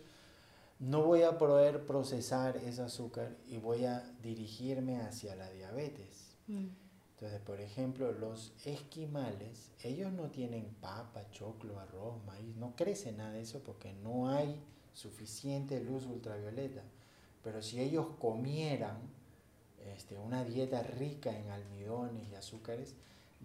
no 0.79 1.03
voy 1.03 1.23
a 1.23 1.39
poder 1.39 1.87
procesar 1.87 2.57
ese 2.59 2.83
azúcar 2.83 3.37
y 3.49 3.59
voy 3.59 3.87
a 3.87 4.05
dirigirme 4.23 5.01
hacia 5.01 5.35
la 5.35 5.51
diabetes. 5.51 6.37
Mm. 6.49 6.67
Entonces, 7.15 7.41
por 7.41 7.61
ejemplo, 7.61 8.13
los 8.13 8.53
esquimales, 8.65 9.71
ellos 9.83 10.13
no 10.13 10.25
tienen 10.31 10.67
papa, 10.83 11.25
choclo, 11.31 11.81
arroz, 11.81 12.23
maíz, 12.27 12.55
no 12.57 12.77
crece 12.77 13.13
nada 13.13 13.33
de 13.33 13.41
eso 13.41 13.61
porque 13.61 13.95
no 13.95 14.29
hay 14.29 14.61
suficiente 14.93 15.83
luz 15.83 16.05
ultravioleta. 16.05 16.83
Pero 17.43 17.63
si 17.63 17.81
ellos 17.81 18.07
comieran 18.21 18.99
este, 19.95 20.19
una 20.19 20.45
dieta 20.45 20.83
rica 20.83 21.39
en 21.39 21.49
almidones 21.49 22.29
y 22.29 22.35
azúcares, 22.35 22.95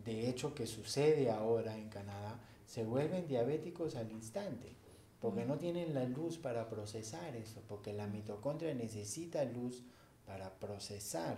de 0.03 0.29
hecho 0.29 0.53
que 0.53 0.67
sucede 0.67 1.31
ahora 1.31 1.77
en 1.77 1.87
Canadá, 1.87 2.39
se 2.71 2.85
vuelven 2.85 3.27
diabéticos 3.27 3.97
al 3.97 4.09
instante, 4.13 4.77
porque 5.19 5.43
no 5.43 5.57
tienen 5.57 5.93
la 5.93 6.05
luz 6.05 6.37
para 6.37 6.69
procesar 6.69 7.35
eso, 7.35 7.61
porque 7.67 7.91
la 7.91 8.07
mitocondria 8.07 8.73
necesita 8.73 9.43
luz 9.43 9.83
para 10.25 10.57
procesar. 10.57 11.35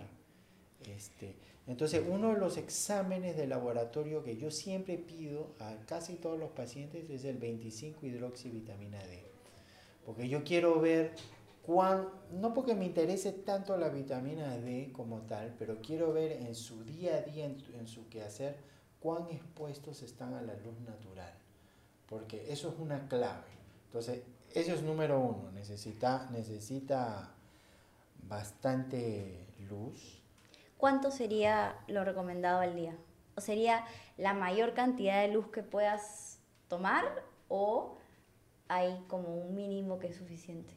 Este, 0.86 1.34
entonces, 1.66 2.04
uno 2.08 2.34
de 2.34 2.38
los 2.38 2.56
exámenes 2.56 3.36
de 3.36 3.48
laboratorio 3.48 4.22
que 4.22 4.36
yo 4.36 4.52
siempre 4.52 4.96
pido 4.96 5.56
a 5.58 5.74
casi 5.86 6.14
todos 6.14 6.38
los 6.38 6.50
pacientes 6.50 7.10
es 7.10 7.24
el 7.24 7.38
25 7.38 8.06
hidroxivitamina 8.06 9.04
D, 9.04 9.24
porque 10.06 10.28
yo 10.28 10.44
quiero 10.44 10.78
ver 10.80 11.16
cuán, 11.66 12.10
no 12.30 12.54
porque 12.54 12.76
me 12.76 12.84
interese 12.84 13.32
tanto 13.32 13.76
la 13.76 13.88
vitamina 13.88 14.56
D 14.56 14.92
como 14.92 15.22
tal, 15.22 15.56
pero 15.58 15.80
quiero 15.82 16.12
ver 16.12 16.30
en 16.30 16.54
su 16.54 16.84
día 16.84 17.16
a 17.16 17.22
día, 17.22 17.46
en, 17.46 17.60
en 17.76 17.88
su 17.88 18.08
quehacer, 18.08 18.72
cuán 19.04 19.28
expuestos 19.28 20.00
están 20.00 20.32
a 20.32 20.40
la 20.40 20.54
luz 20.54 20.80
natural, 20.80 21.34
porque 22.08 22.50
eso 22.50 22.70
es 22.70 22.78
una 22.78 23.06
clave. 23.06 23.52
Entonces, 23.84 24.22
eso 24.54 24.72
es 24.72 24.82
número 24.82 25.20
uno, 25.20 25.50
necesita, 25.52 26.30
necesita 26.30 27.34
bastante 28.26 29.46
luz. 29.68 30.22
¿Cuánto 30.78 31.10
sería 31.10 31.78
lo 31.86 32.02
recomendado 32.02 32.60
al 32.60 32.74
día? 32.74 32.96
¿O 33.36 33.42
sería 33.42 33.84
la 34.16 34.32
mayor 34.32 34.72
cantidad 34.72 35.20
de 35.20 35.34
luz 35.34 35.48
que 35.48 35.62
puedas 35.62 36.38
tomar 36.68 37.04
o 37.48 37.98
hay 38.68 39.04
como 39.06 39.36
un 39.36 39.54
mínimo 39.54 39.98
que 39.98 40.06
es 40.06 40.16
suficiente? 40.16 40.72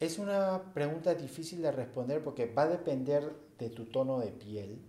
Es 0.00 0.18
una 0.18 0.72
pregunta 0.74 1.14
difícil 1.14 1.62
de 1.62 1.70
responder 1.70 2.24
porque 2.24 2.52
va 2.52 2.62
a 2.62 2.68
depender 2.68 3.36
de 3.56 3.70
tu 3.70 3.84
tono 3.84 4.18
de 4.18 4.32
piel, 4.32 4.82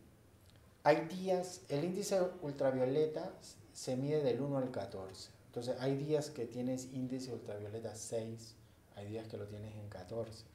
hay 0.88 1.06
días, 1.08 1.64
el 1.68 1.84
índice 1.84 2.18
ultravioleta 2.42 3.34
se 3.74 3.98
mide 3.98 4.24
del 4.24 4.40
1 4.40 4.58
al 4.58 4.72
14. 4.72 5.32
Entonces 5.48 5.76
hay 5.82 5.98
días 5.98 6.30
que 6.30 6.46
tienes 6.46 6.94
índice 6.94 7.34
ultravioleta 7.34 7.94
6, 7.94 8.56
hay 8.96 9.08
días 9.10 9.28
que 9.28 9.36
lo 9.36 9.48
tienes 9.48 9.76
en 9.76 9.90
14. 9.90 10.46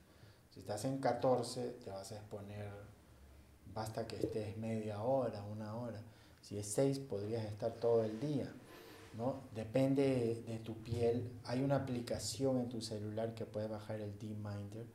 Si 0.54 0.60
estás 0.60 0.86
en 0.86 1.00
14 1.00 1.76
te 1.84 1.90
vas 1.90 2.12
a 2.12 2.14
exponer, 2.14 2.66
basta 3.74 4.06
que 4.06 4.16
estés 4.16 4.56
media 4.56 5.02
hora, 5.02 5.44
una 5.44 5.76
hora. 5.76 6.00
Si 6.40 6.56
es 6.56 6.66
6 6.68 7.00
podrías 7.00 7.44
estar 7.44 7.74
todo 7.74 8.02
el 8.02 8.18
día. 8.18 8.50
¿no? 9.18 9.34
Depende 9.54 10.42
de 10.46 10.58
tu 10.60 10.72
piel. 10.76 11.30
Hay 11.44 11.60
una 11.62 11.76
aplicación 11.76 12.58
en 12.58 12.70
tu 12.70 12.80
celular 12.80 13.34
que 13.34 13.44
puede 13.44 13.68
bajar 13.68 14.00
el 14.00 14.18
D-Minder. 14.18 14.86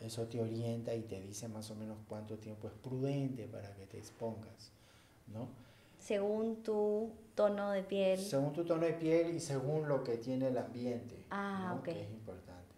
Eso 0.00 0.22
te 0.28 0.40
orienta 0.40 0.94
y 0.94 1.02
te 1.02 1.20
dice 1.20 1.46
más 1.46 1.70
o 1.70 1.74
menos 1.74 1.98
cuánto 2.08 2.38
tiempo 2.38 2.68
es 2.68 2.74
prudente 2.82 3.46
para 3.48 3.74
que 3.74 3.84
te 3.84 3.98
expongas. 3.98 4.77
¿No? 5.32 5.48
Según 5.98 6.62
tu 6.62 7.10
tono 7.34 7.70
de 7.70 7.82
piel. 7.82 8.18
Según 8.18 8.52
tu 8.52 8.64
tono 8.64 8.84
de 8.84 8.94
piel 8.94 9.34
y 9.34 9.40
según 9.40 9.88
lo 9.88 10.02
que 10.02 10.16
tiene 10.16 10.48
el 10.48 10.58
ambiente. 10.58 11.24
Ah, 11.30 11.78
Que 11.84 12.02
es 12.02 12.10
importante. 12.10 12.74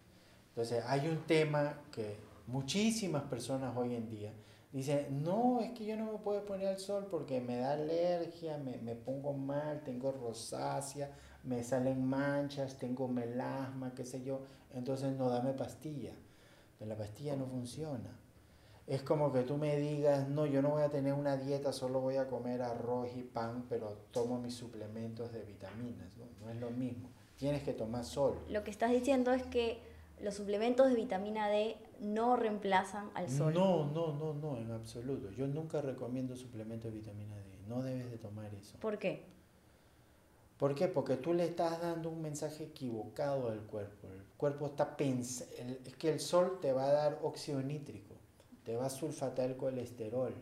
Entonces, 0.49 0.85
hay 0.87 1.09
un 1.09 1.19
tema 1.27 1.79
que 1.93 2.17
muchísimas 2.47 3.23
personas 3.25 3.77
hoy 3.77 3.95
en 3.95 4.11
día 4.11 4.33
dicen, 4.73 5.23
no, 5.23 5.61
es 5.61 5.73
que 5.73 5.85
yo 5.85 5.97
no 5.97 6.13
me 6.13 6.19
puedo 6.19 6.45
poner 6.45 6.69
al 6.69 6.79
sol 6.79 7.07
porque 7.11 7.41
me 7.41 7.57
da 7.57 7.73
alergia, 7.73 8.59
me, 8.59 8.77
me 8.79 8.95
pongo 8.95 9.33
mal, 9.33 9.83
tengo 9.83 10.13
rosácea, 10.13 11.11
me 11.45 11.63
salen 11.65 12.05
manchas, 12.05 12.79
tengo 12.79 13.09
melasma, 13.09 13.95
qué 13.95 14.05
sé 14.05 14.23
yo, 14.23 14.41
entonces 14.75 15.17
no 15.17 15.29
dame 15.29 15.53
pastilla. 15.53 16.13
Pero 16.79 16.89
la 16.89 16.97
pastilla 16.97 17.37
no 17.37 17.47
funciona 17.47 18.11
es 18.91 19.03
como 19.03 19.33
que 19.33 19.43
tú 19.45 19.57
me 19.57 19.77
digas, 19.77 20.29
no, 20.29 20.47
yo 20.47 20.63
no 20.63 20.71
voy 20.71 20.83
a 20.83 20.89
tener 20.89 21.15
una 21.15 21.37
dieta, 21.37 21.73
solo 21.73 22.01
voy 22.01 22.17
a 22.17 22.27
comer 22.27 22.61
arroz 22.61 23.09
y 23.15 23.23
pan, 23.23 23.65
pero 23.69 23.97
tomo 24.11 24.41
mis 24.41 24.55
suplementos 24.55 25.33
de 25.33 25.45
vitaminas, 25.45 26.17
¿no? 26.17 26.25
No 26.41 26.51
es 26.51 26.59
lo 26.59 26.71
mismo. 26.73 27.09
Tienes 27.37 27.63
que 27.63 27.73
tomar 27.73 28.05
sol. 28.05 28.37
Lo 28.49 28.65
que 28.65 28.73
estás 28.73 28.91
diciendo 28.91 29.33
es 29.33 29.45
que 29.45 29.79
los 30.21 30.35
suplementos 30.35 30.89
de 30.89 30.97
vitamina 30.97 31.49
D 31.49 31.77
no 32.01 32.35
reemplazan 32.35 33.11
al 33.15 33.31
sol. 33.31 33.55
No, 33.55 33.87
no, 33.93 34.13
no, 34.13 34.35
no, 34.35 34.57
en 34.57 34.73
absoluto. 34.73 35.31
Yo 35.31 35.47
nunca 35.47 35.81
recomiendo 35.81 36.35
suplementos 36.35 36.91
de 36.91 36.99
vitamina 36.99 37.37
D. 37.37 37.45
No 37.69 37.83
debes 37.83 38.11
de 38.11 38.19
tomar 38.19 38.53
eso. 38.57 38.77
¿Por 38.81 38.99
qué? 38.99 39.25
¿Por 40.59 40.75
qué? 40.75 40.89
Porque 40.89 41.15
tú 41.15 41.33
le 41.33 41.45
estás 41.45 41.81
dando 41.81 42.11
un 42.11 42.21
mensaje 42.21 42.65
equivocado 42.65 43.51
al 43.51 43.61
cuerpo. 43.61 44.09
El 44.09 44.25
cuerpo 44.37 44.67
está 44.67 44.97
pensando, 44.97 45.55
es 45.87 45.95
que 45.95 46.11
el 46.11 46.19
sol 46.19 46.59
te 46.61 46.73
va 46.73 46.87
a 46.87 46.93
dar 46.93 47.21
óxido 47.23 47.63
nítrico 47.63 48.10
te 48.71 48.77
va 48.77 48.87
a 48.87 48.91
sulfatar 48.91 49.51
el 49.51 49.57
colesterol, 49.57 50.33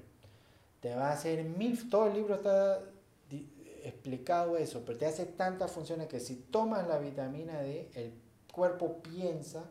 te 0.80 0.94
va 0.94 1.08
a 1.08 1.12
hacer 1.12 1.42
mil, 1.44 1.88
todo 1.88 2.08
el 2.08 2.12
libro 2.12 2.34
está 2.34 2.78
explicado 3.82 4.58
eso, 4.58 4.82
pero 4.84 4.98
te 4.98 5.06
hace 5.06 5.24
tantas 5.24 5.72
funciones 5.72 6.08
que 6.08 6.20
si 6.20 6.36
tomas 6.36 6.86
la 6.86 6.98
vitamina 6.98 7.58
D, 7.62 7.90
el 7.94 8.12
cuerpo 8.52 8.98
piensa 9.02 9.64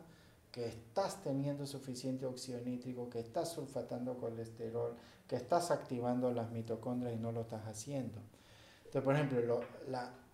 que 0.50 0.66
estás 0.66 1.22
teniendo 1.22 1.66
suficiente 1.66 2.26
óxido 2.26 2.60
nítrico, 2.62 3.08
que 3.08 3.20
estás 3.20 3.52
sulfatando 3.52 4.18
colesterol, 4.18 4.96
que 5.28 5.36
estás 5.36 5.70
activando 5.70 6.32
las 6.32 6.50
mitocondrias 6.50 7.14
y 7.14 7.16
no 7.16 7.30
lo 7.30 7.42
estás 7.42 7.64
haciendo. 7.68 8.18
Entonces, 8.78 9.02
por 9.02 9.14
ejemplo, 9.14 9.60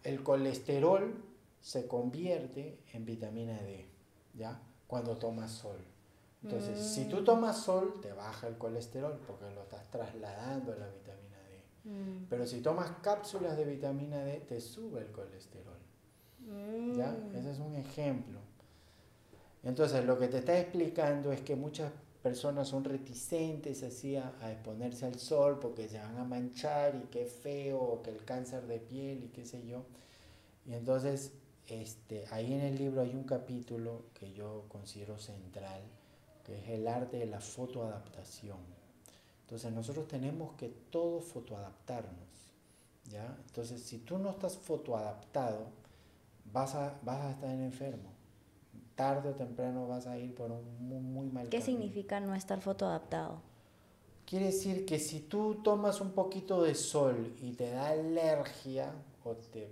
el 0.02 0.23
colesterol 0.23 1.23
se 1.61 1.87
convierte 1.87 2.78
en 2.95 3.04
vitamina 3.04 3.61
D, 3.61 3.87
¿ya? 4.33 4.59
Cuando 4.87 5.14
tomas 5.19 5.50
sol. 5.50 5.76
Entonces, 6.44 6.78
si 6.78 7.06
tú 7.06 7.20
mm. 7.20 7.24
tomas 7.24 7.56
sol, 7.56 7.94
te 8.02 8.12
baja 8.12 8.46
el 8.46 8.58
colesterol 8.58 9.18
porque 9.26 9.50
lo 9.54 9.62
estás 9.62 9.90
trasladando 9.90 10.72
a 10.72 10.76
la 10.76 10.88
vitamina 10.88 11.38
D. 11.48 11.90
Mm. 11.90 12.26
Pero 12.28 12.46
si 12.46 12.60
tomas 12.60 12.90
cápsulas 13.02 13.56
de 13.56 13.64
vitamina 13.64 14.22
D, 14.22 14.40
te 14.40 14.60
sube 14.60 15.00
el 15.00 15.10
colesterol. 15.10 15.74
¿Ya? 16.94 17.12
Mm. 17.12 17.36
Ese 17.36 17.52
es 17.52 17.58
un 17.58 17.74
ejemplo. 17.74 18.38
Entonces, 19.62 20.04
lo 20.04 20.18
que 20.18 20.28
te 20.28 20.38
está 20.38 20.58
explicando 20.58 21.32
es 21.32 21.40
que 21.40 21.56
muchas 21.56 21.90
personas 22.22 22.68
son 22.68 22.84
reticentes 22.84 23.82
así 23.82 24.16
a, 24.16 24.32
exponerse 24.50 25.06
al 25.06 25.18
sol 25.18 25.58
porque 25.58 25.88
se 25.88 25.98
van 25.98 26.16
a 26.18 26.24
manchar 26.24 26.94
y 26.94 27.06
qué 27.10 27.26
feo, 27.26 27.78
o 27.80 28.02
que 28.02 28.10
el 28.10 28.24
cáncer 28.24 28.66
de 28.66 28.78
piel 28.78 29.24
y 29.24 29.28
qué 29.28 29.46
sé 29.46 29.66
yo. 29.66 29.84
Y 30.66 30.74
entonces 30.74 31.32
este, 31.68 32.26
ahí 32.30 32.52
en 32.52 32.60
el 32.60 32.76
libro 32.76 33.00
hay 33.00 33.14
un 33.14 33.24
capítulo 33.24 34.04
que 34.12 34.32
yo 34.32 34.64
considero 34.68 35.18
central, 35.18 35.82
que 36.44 36.58
es 36.58 36.68
el 36.68 36.86
arte 36.86 37.18
de 37.18 37.26
la 37.26 37.40
fotoadaptación. 37.40 38.58
Entonces 39.42 39.72
nosotros 39.72 40.06
tenemos 40.08 40.54
que 40.54 40.68
todo 40.68 41.20
fotoadaptarnos. 41.20 42.52
¿ya? 43.10 43.36
Entonces 43.46 43.82
si 43.82 43.98
tú 43.98 44.18
no 44.18 44.30
estás 44.30 44.56
fotoadaptado, 44.56 45.66
vas 46.52 46.74
a, 46.74 46.98
vas 47.02 47.20
a 47.20 47.30
estar 47.30 47.50
enfermo. 47.50 48.10
Tarde 48.94 49.30
o 49.30 49.34
temprano 49.34 49.88
vas 49.88 50.06
a 50.06 50.16
ir 50.18 50.34
por 50.34 50.52
un 50.52 50.88
muy, 50.88 51.00
muy 51.00 51.26
mal 51.28 51.48
¿Qué 51.48 51.60
significa 51.60 52.20
no 52.20 52.34
estar 52.34 52.60
fotoadaptado? 52.60 53.40
Quiere 54.24 54.46
decir 54.46 54.86
que 54.86 54.98
si 54.98 55.20
tú 55.20 55.56
tomas 55.62 56.00
un 56.00 56.12
poquito 56.12 56.62
de 56.62 56.74
sol 56.74 57.34
y 57.42 57.52
te 57.52 57.70
da 57.70 57.88
alergia 57.88 58.92
o 59.24 59.34
te, 59.34 59.70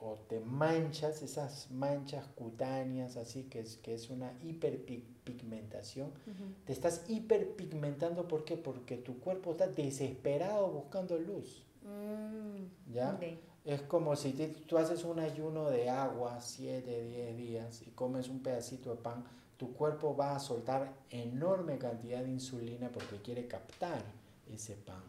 o 0.00 0.14
te 0.28 0.40
manchas, 0.40 1.22
esas 1.22 1.70
manchas 1.70 2.26
cutáneas, 2.34 3.16
así 3.16 3.44
que 3.44 3.60
es, 3.60 3.76
que 3.76 3.94
es 3.94 4.10
una 4.10 4.32
hiperpigmentación, 4.42 6.12
te 6.64 6.72
estás 6.72 7.04
hiperpigmentando, 7.08 8.28
¿por 8.28 8.44
qué? 8.44 8.56
Porque 8.56 8.96
tu 8.96 9.18
cuerpo 9.18 9.52
está 9.52 9.66
desesperado 9.66 10.68
buscando 10.68 11.18
luz. 11.18 11.64
Mm, 11.82 12.92
¿Ya? 12.92 13.18
Es 13.64 13.82
como 13.82 14.16
si 14.16 14.32
tú 14.66 14.78
haces 14.78 15.04
un 15.04 15.18
ayuno 15.18 15.68
de 15.68 15.90
agua 15.90 16.40
7, 16.40 17.04
10 17.04 17.36
días 17.36 17.82
y 17.86 17.90
comes 17.90 18.28
un 18.28 18.42
pedacito 18.42 18.90
de 18.90 18.96
pan, 18.96 19.24
tu 19.58 19.74
cuerpo 19.74 20.16
va 20.16 20.36
a 20.36 20.38
soltar 20.38 20.94
enorme 21.10 21.76
cantidad 21.78 22.22
de 22.22 22.30
insulina 22.30 22.90
porque 22.90 23.16
quiere 23.16 23.46
captar 23.46 24.02
ese 24.48 24.74
pan, 24.74 25.02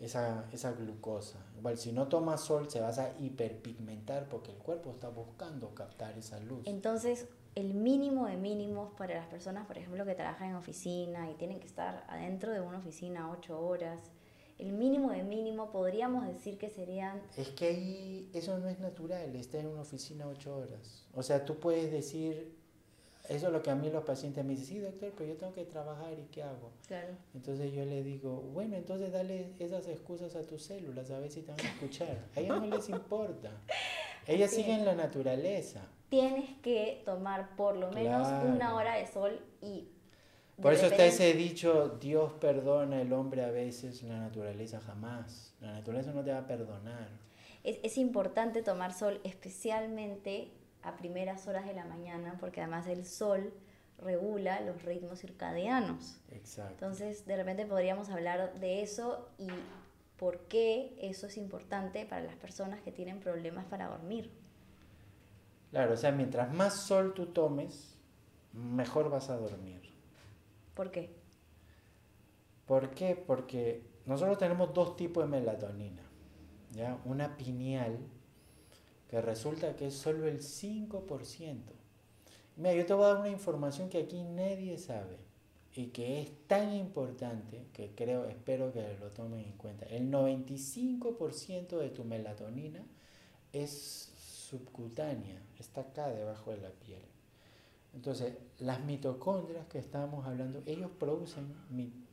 esa, 0.00 0.46
esa 0.52 0.72
glucosa. 0.72 1.38
Igual, 1.56 1.78
si 1.78 1.92
no 1.92 2.08
tomas 2.08 2.40
sol, 2.40 2.70
se 2.70 2.80
vas 2.80 2.98
a 2.98 3.12
hiperpigmentar 3.18 4.28
porque 4.28 4.50
el 4.50 4.58
cuerpo 4.58 4.90
está 4.90 5.08
buscando 5.08 5.74
captar 5.74 6.16
esa 6.18 6.40
luz. 6.40 6.62
Entonces, 6.66 7.26
el 7.54 7.74
mínimo 7.74 8.26
de 8.26 8.36
mínimos 8.36 8.92
para 8.96 9.14
las 9.14 9.26
personas, 9.26 9.66
por 9.66 9.76
ejemplo, 9.78 10.04
que 10.04 10.14
trabajan 10.14 10.50
en 10.50 10.56
oficina 10.56 11.30
y 11.30 11.34
tienen 11.34 11.60
que 11.60 11.66
estar 11.66 12.04
adentro 12.08 12.52
de 12.52 12.60
una 12.60 12.78
oficina 12.78 13.30
ocho 13.30 13.60
horas, 13.60 14.00
el 14.58 14.72
mínimo 14.72 15.10
de 15.10 15.22
mínimo 15.22 15.70
podríamos 15.70 16.26
decir 16.26 16.58
que 16.58 16.68
serían... 16.68 17.20
Es 17.36 17.48
que 17.48 17.66
ahí 17.66 18.30
eso 18.34 18.58
no 18.58 18.68
es 18.68 18.78
natural, 18.78 19.34
estar 19.34 19.60
en 19.60 19.68
una 19.68 19.80
oficina 19.80 20.26
ocho 20.26 20.56
horas. 20.56 21.06
O 21.14 21.22
sea, 21.22 21.44
tú 21.44 21.58
puedes 21.58 21.90
decir, 21.90 22.59
eso 23.30 23.46
es 23.46 23.52
lo 23.52 23.62
que 23.62 23.70
a 23.70 23.76
mí 23.76 23.88
los 23.90 24.02
pacientes 24.02 24.44
me 24.44 24.50
dicen, 24.54 24.66
sí, 24.66 24.78
doctor, 24.80 25.12
pero 25.16 25.30
yo 25.30 25.36
tengo 25.36 25.52
que 25.52 25.64
trabajar 25.64 26.12
y 26.18 26.24
¿qué 26.32 26.42
hago? 26.42 26.72
Claro. 26.88 27.14
Entonces 27.32 27.72
yo 27.72 27.84
le 27.84 28.02
digo, 28.02 28.42
bueno, 28.52 28.76
entonces 28.76 29.12
dale 29.12 29.52
esas 29.60 29.86
excusas 29.86 30.34
a 30.34 30.44
tus 30.44 30.64
células, 30.64 31.12
a 31.12 31.20
ver 31.20 31.30
si 31.30 31.42
te 31.42 31.52
van 31.52 31.60
a 31.60 31.68
escuchar. 31.68 32.18
A 32.34 32.40
ellas 32.40 32.60
no 32.60 32.66
les 32.66 32.88
importa. 32.88 33.52
Ellas 34.26 34.50
siguen 34.50 34.84
la 34.84 34.96
naturaleza. 34.96 35.80
Tienes 36.08 36.50
que 36.60 37.02
tomar 37.04 37.54
por 37.54 37.76
lo 37.76 37.92
menos 37.92 38.26
una 38.52 38.74
hora 38.74 38.96
de 38.96 39.06
sol 39.06 39.40
y... 39.62 39.88
Por 40.60 40.72
eso 40.72 40.86
está 40.86 41.06
ese 41.06 41.32
dicho, 41.32 41.98
Dios 42.00 42.32
perdona 42.32 43.00
el 43.00 43.12
hombre 43.12 43.44
a 43.44 43.50
veces, 43.52 44.02
la 44.02 44.18
naturaleza 44.18 44.80
jamás. 44.80 45.54
La 45.60 45.72
naturaleza 45.72 46.12
no 46.12 46.24
te 46.24 46.32
va 46.32 46.38
a 46.38 46.46
perdonar. 46.48 47.08
Es, 47.62 47.78
es 47.84 47.96
importante 47.96 48.60
tomar 48.60 48.92
sol, 48.92 49.20
especialmente 49.22 50.50
a 50.82 50.96
primeras 50.96 51.46
horas 51.46 51.66
de 51.66 51.74
la 51.74 51.84
mañana, 51.84 52.36
porque 52.40 52.60
además 52.60 52.86
el 52.86 53.04
sol 53.04 53.52
regula 53.98 54.60
los 54.60 54.82
ritmos 54.82 55.20
circadianos. 55.20 56.20
Exacto. 56.30 56.72
Entonces, 56.72 57.26
de 57.26 57.36
repente 57.36 57.66
podríamos 57.66 58.08
hablar 58.08 58.54
de 58.58 58.82
eso 58.82 59.28
y 59.38 59.48
por 60.16 60.40
qué 60.48 60.96
eso 61.00 61.26
es 61.26 61.36
importante 61.36 62.04
para 62.06 62.22
las 62.22 62.36
personas 62.36 62.80
que 62.80 62.92
tienen 62.92 63.20
problemas 63.20 63.64
para 63.66 63.88
dormir. 63.88 64.30
Claro, 65.70 65.94
o 65.94 65.96
sea, 65.96 66.12
mientras 66.12 66.52
más 66.52 66.86
sol 66.86 67.14
tú 67.14 67.26
tomes, 67.26 67.96
mejor 68.52 69.10
vas 69.10 69.30
a 69.30 69.36
dormir. 69.36 69.80
¿Por 70.74 70.90
qué? 70.90 71.14
¿Por 72.66 72.90
qué? 72.90 73.14
Porque 73.14 73.82
nosotros 74.06 74.38
tenemos 74.38 74.74
dos 74.74 74.96
tipos 74.96 75.24
de 75.24 75.30
melatonina. 75.30 76.02
¿ya? 76.72 76.98
Una 77.04 77.36
pineal, 77.36 77.98
que 79.10 79.20
resulta 79.20 79.74
que 79.74 79.88
es 79.88 79.94
solo 79.94 80.28
el 80.28 80.38
5%. 80.38 81.58
Mira, 82.56 82.74
yo 82.74 82.86
te 82.86 82.94
voy 82.94 83.04
a 83.04 83.08
dar 83.08 83.16
una 83.18 83.28
información 83.28 83.88
que 83.88 83.98
aquí 83.98 84.22
nadie 84.22 84.78
sabe 84.78 85.16
y 85.74 85.86
que 85.86 86.22
es 86.22 86.30
tan 86.46 86.72
importante 86.72 87.66
que 87.72 87.90
creo, 87.96 88.26
espero 88.26 88.72
que 88.72 88.96
lo 89.00 89.10
tomen 89.10 89.40
en 89.40 89.56
cuenta. 89.56 89.84
El 89.86 90.12
95% 90.12 91.78
de 91.78 91.90
tu 91.90 92.04
melatonina 92.04 92.84
es 93.52 94.12
subcutánea, 94.48 95.42
está 95.58 95.80
acá 95.80 96.08
debajo 96.08 96.52
de 96.52 96.58
la 96.58 96.70
piel. 96.70 97.02
Entonces, 97.92 98.34
las 98.60 98.80
mitocondrias 98.84 99.66
que 99.66 99.80
estábamos 99.80 100.24
hablando, 100.24 100.62
ellos 100.66 100.90
producen 101.00 101.52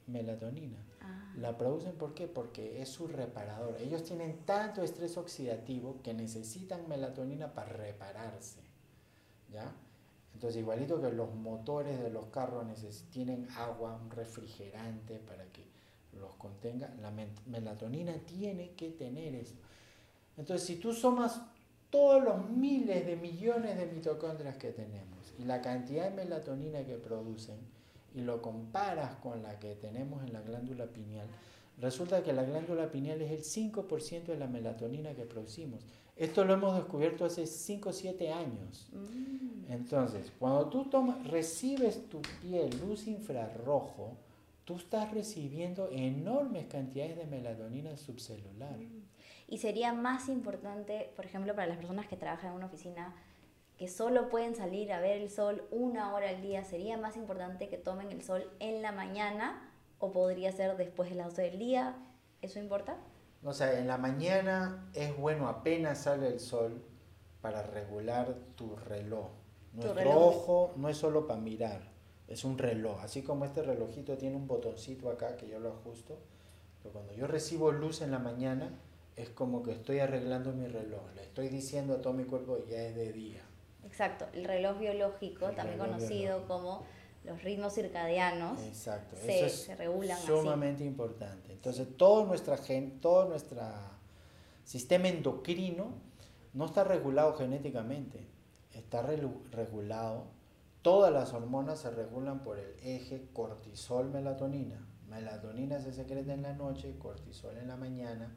melatonina. 0.07 0.77
Ah. 1.01 1.26
La 1.37 1.55
producen 1.55 1.93
¿por? 1.93 2.27
Porque 2.27 2.81
es 2.81 2.89
su 2.89 3.07
reparador. 3.07 3.79
Ellos 3.79 4.03
tienen 4.03 4.39
tanto 4.45 4.81
estrés 4.81 5.17
oxidativo 5.17 6.01
que 6.03 6.13
necesitan 6.13 6.87
melatonina 6.89 7.53
para 7.53 7.73
repararse. 7.73 8.61
¿Ya? 9.51 9.71
Entonces, 10.33 10.59
igualito 10.59 10.99
que 10.99 11.11
los 11.11 11.33
motores 11.33 11.99
de 12.01 12.09
los 12.09 12.25
carros 12.25 12.65
tienen 13.11 13.47
agua, 13.55 13.95
un 13.95 14.09
refrigerante 14.11 15.19
para 15.19 15.45
que 15.45 15.63
los 16.19 16.33
contenga, 16.35 16.93
la 17.01 17.11
melatonina 17.45 18.13
tiene 18.25 18.71
que 18.71 18.89
tener 18.89 19.35
eso. 19.35 19.55
Entonces, 20.37 20.67
si 20.67 20.75
tú 20.77 20.93
sumas 20.93 21.41
todos 21.89 22.23
los 22.23 22.49
miles 22.49 23.05
de 23.05 23.15
millones 23.15 23.77
de 23.77 23.85
mitocondrias 23.85 24.57
que 24.57 24.71
tenemos 24.71 25.33
y 25.39 25.43
la 25.43 25.61
cantidad 25.61 26.09
de 26.09 26.15
melatonina 26.15 26.83
que 26.83 26.97
producen, 26.97 27.57
y 28.17 28.21
lo 28.21 28.41
comparas 28.41 29.15
con 29.17 29.43
la 29.43 29.59
que 29.59 29.75
tenemos 29.75 30.23
en 30.23 30.33
la 30.33 30.41
glándula 30.41 30.87
pineal, 30.87 31.27
resulta 31.77 32.23
que 32.23 32.33
la 32.33 32.43
glándula 32.43 32.91
pineal 32.91 33.21
es 33.21 33.31
el 33.31 33.43
5% 33.71 34.25
de 34.25 34.37
la 34.37 34.47
melatonina 34.47 35.13
que 35.13 35.25
producimos. 35.25 35.85
Esto 36.15 36.43
lo 36.43 36.55
hemos 36.55 36.75
descubierto 36.75 37.25
hace 37.25 37.45
5 37.45 37.89
o 37.89 37.93
7 37.93 38.33
años. 38.33 38.89
Mm. 38.91 39.71
Entonces, 39.71 40.31
cuando 40.39 40.67
tú 40.67 40.85
tomas, 40.85 41.27
recibes 41.27 42.09
tu 42.09 42.21
piel 42.41 42.71
luz 42.79 43.05
infrarrojo, 43.05 44.17
tú 44.65 44.77
estás 44.77 45.13
recibiendo 45.13 45.89
enormes 45.91 46.65
cantidades 46.65 47.17
de 47.17 47.27
melatonina 47.27 47.95
subcelular. 47.97 48.79
Mm. 48.79 49.03
Y 49.49 49.59
sería 49.59 49.93
más 49.93 50.27
importante, 50.27 51.11
por 51.15 51.25
ejemplo, 51.25 51.53
para 51.53 51.67
las 51.67 51.77
personas 51.77 52.07
que 52.07 52.17
trabajan 52.17 52.49
en 52.49 52.55
una 52.55 52.65
oficina, 52.65 53.13
que 53.77 53.87
solo 53.87 54.29
pueden 54.29 54.55
salir 54.55 54.91
a 54.91 54.99
ver 54.99 55.21
el 55.21 55.29
sol 55.29 55.63
una 55.71 56.13
hora 56.13 56.29
al 56.29 56.41
día, 56.41 56.63
¿sería 56.63 56.97
más 56.97 57.15
importante 57.15 57.69
que 57.69 57.77
tomen 57.77 58.11
el 58.11 58.23
sol 58.23 58.49
en 58.59 58.81
la 58.81 58.91
mañana 58.91 59.71
o 59.99 60.11
podría 60.11 60.51
ser 60.51 60.75
después 60.77 61.09
de 61.09 61.15
las 61.15 61.27
12 61.27 61.41
del 61.43 61.59
día? 61.59 61.95
¿Eso 62.41 62.59
importa? 62.59 62.97
O 63.43 63.53
sea, 63.53 63.79
en 63.79 63.87
la 63.87 63.97
mañana 63.97 64.89
es 64.93 65.15
bueno 65.15 65.47
apenas 65.47 65.99
sale 65.99 66.27
el 66.27 66.39
sol 66.39 66.83
para 67.41 67.61
regular 67.61 68.35
tu 68.55 68.75
reloj. 68.75 69.29
Nuestro 69.73 70.25
ojo 70.25 70.73
no 70.75 70.89
es 70.89 70.97
solo 70.97 71.27
para 71.27 71.39
mirar, 71.39 71.81
es 72.27 72.43
un 72.43 72.57
reloj. 72.57 72.99
Así 73.03 73.21
como 73.21 73.45
este 73.45 73.61
relojito 73.61 74.17
tiene 74.17 74.35
un 74.35 74.47
botoncito 74.47 75.09
acá 75.09 75.37
que 75.37 75.47
yo 75.47 75.59
lo 75.59 75.69
ajusto, 75.69 76.17
pero 76.81 76.93
cuando 76.93 77.13
yo 77.13 77.27
recibo 77.27 77.71
luz 77.71 78.01
en 78.01 78.09
la 78.09 78.17
mañana 78.17 78.71
es 79.15 79.29
como 79.29 79.61
que 79.61 79.71
estoy 79.71 79.99
arreglando 79.99 80.51
mi 80.51 80.67
reloj. 80.67 81.01
Le 81.15 81.23
estoy 81.23 81.49
diciendo 81.49 81.93
a 81.93 82.01
todo 82.01 82.13
mi 82.13 82.23
cuerpo 82.23 82.57
ya 82.67 82.81
es 82.81 82.95
de 82.95 83.13
día. 83.13 83.46
Exacto, 83.85 84.27
el 84.33 84.43
reloj 84.43 84.79
biológico, 84.79 85.51
también 85.51 85.79
conocido 85.79 86.45
como 86.47 86.85
los 87.23 87.43
ritmos 87.43 87.73
circadianos, 87.73 88.59
Exacto. 88.61 89.15
Se, 89.17 89.37
Eso 89.37 89.45
es 89.47 89.53
se 89.63 89.75
regulan 89.75 90.17
sumamente 90.19 90.85
importante. 90.85 91.51
Entonces, 91.51 91.87
todo, 91.97 92.25
nuestra 92.25 92.57
gen, 92.57 92.99
todo 93.01 93.27
nuestro 93.27 93.61
sistema 94.63 95.09
endocrino 95.09 95.91
no 96.53 96.65
está 96.65 96.83
regulado 96.83 97.33
genéticamente, 97.33 98.25
está 98.71 99.01
regulado, 99.01 100.25
todas 100.81 101.11
las 101.11 101.33
hormonas 101.33 101.79
se 101.79 101.91
regulan 101.91 102.43
por 102.43 102.57
el 102.59 102.75
eje 102.81 103.27
cortisol-melatonina. 103.33 104.87
Melatonina 105.09 105.79
se 105.79 105.93
secreta 105.93 106.33
en 106.33 106.43
la 106.43 106.53
noche, 106.53 106.97
cortisol 106.97 107.57
en 107.57 107.67
la 107.67 107.77
mañana. 107.77 108.35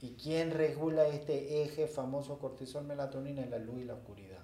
¿Y 0.00 0.14
quién 0.14 0.50
regula 0.50 1.06
este 1.06 1.62
eje 1.62 1.86
famoso 1.86 2.38
cortisol-melatonina? 2.38 3.46
La 3.46 3.58
luz 3.58 3.80
y 3.80 3.84
la 3.84 3.94
oscuridad. 3.94 4.41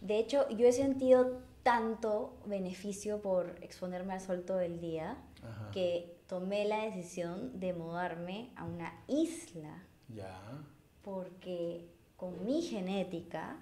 De 0.00 0.18
hecho, 0.18 0.48
yo 0.50 0.66
he 0.66 0.72
sentido 0.72 1.42
tanto 1.62 2.38
beneficio 2.46 3.20
por 3.20 3.56
exponerme 3.62 4.14
al 4.14 4.20
sol 4.20 4.44
todo 4.44 4.60
el 4.60 4.80
día 4.80 5.16
que 5.72 6.18
tomé 6.26 6.66
la 6.66 6.84
decisión 6.84 7.58
de 7.58 7.72
mudarme 7.72 8.50
a 8.56 8.64
una 8.64 9.02
isla. 9.06 9.82
Ya. 10.08 10.40
Porque 11.02 11.88
con 12.16 12.44
mi 12.44 12.62
genética, 12.62 13.56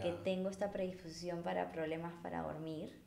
que 0.00 0.12
tengo 0.22 0.48
esta 0.48 0.70
predisposición 0.70 1.42
para 1.42 1.72
problemas 1.72 2.14
para 2.22 2.42
dormir, 2.42 3.00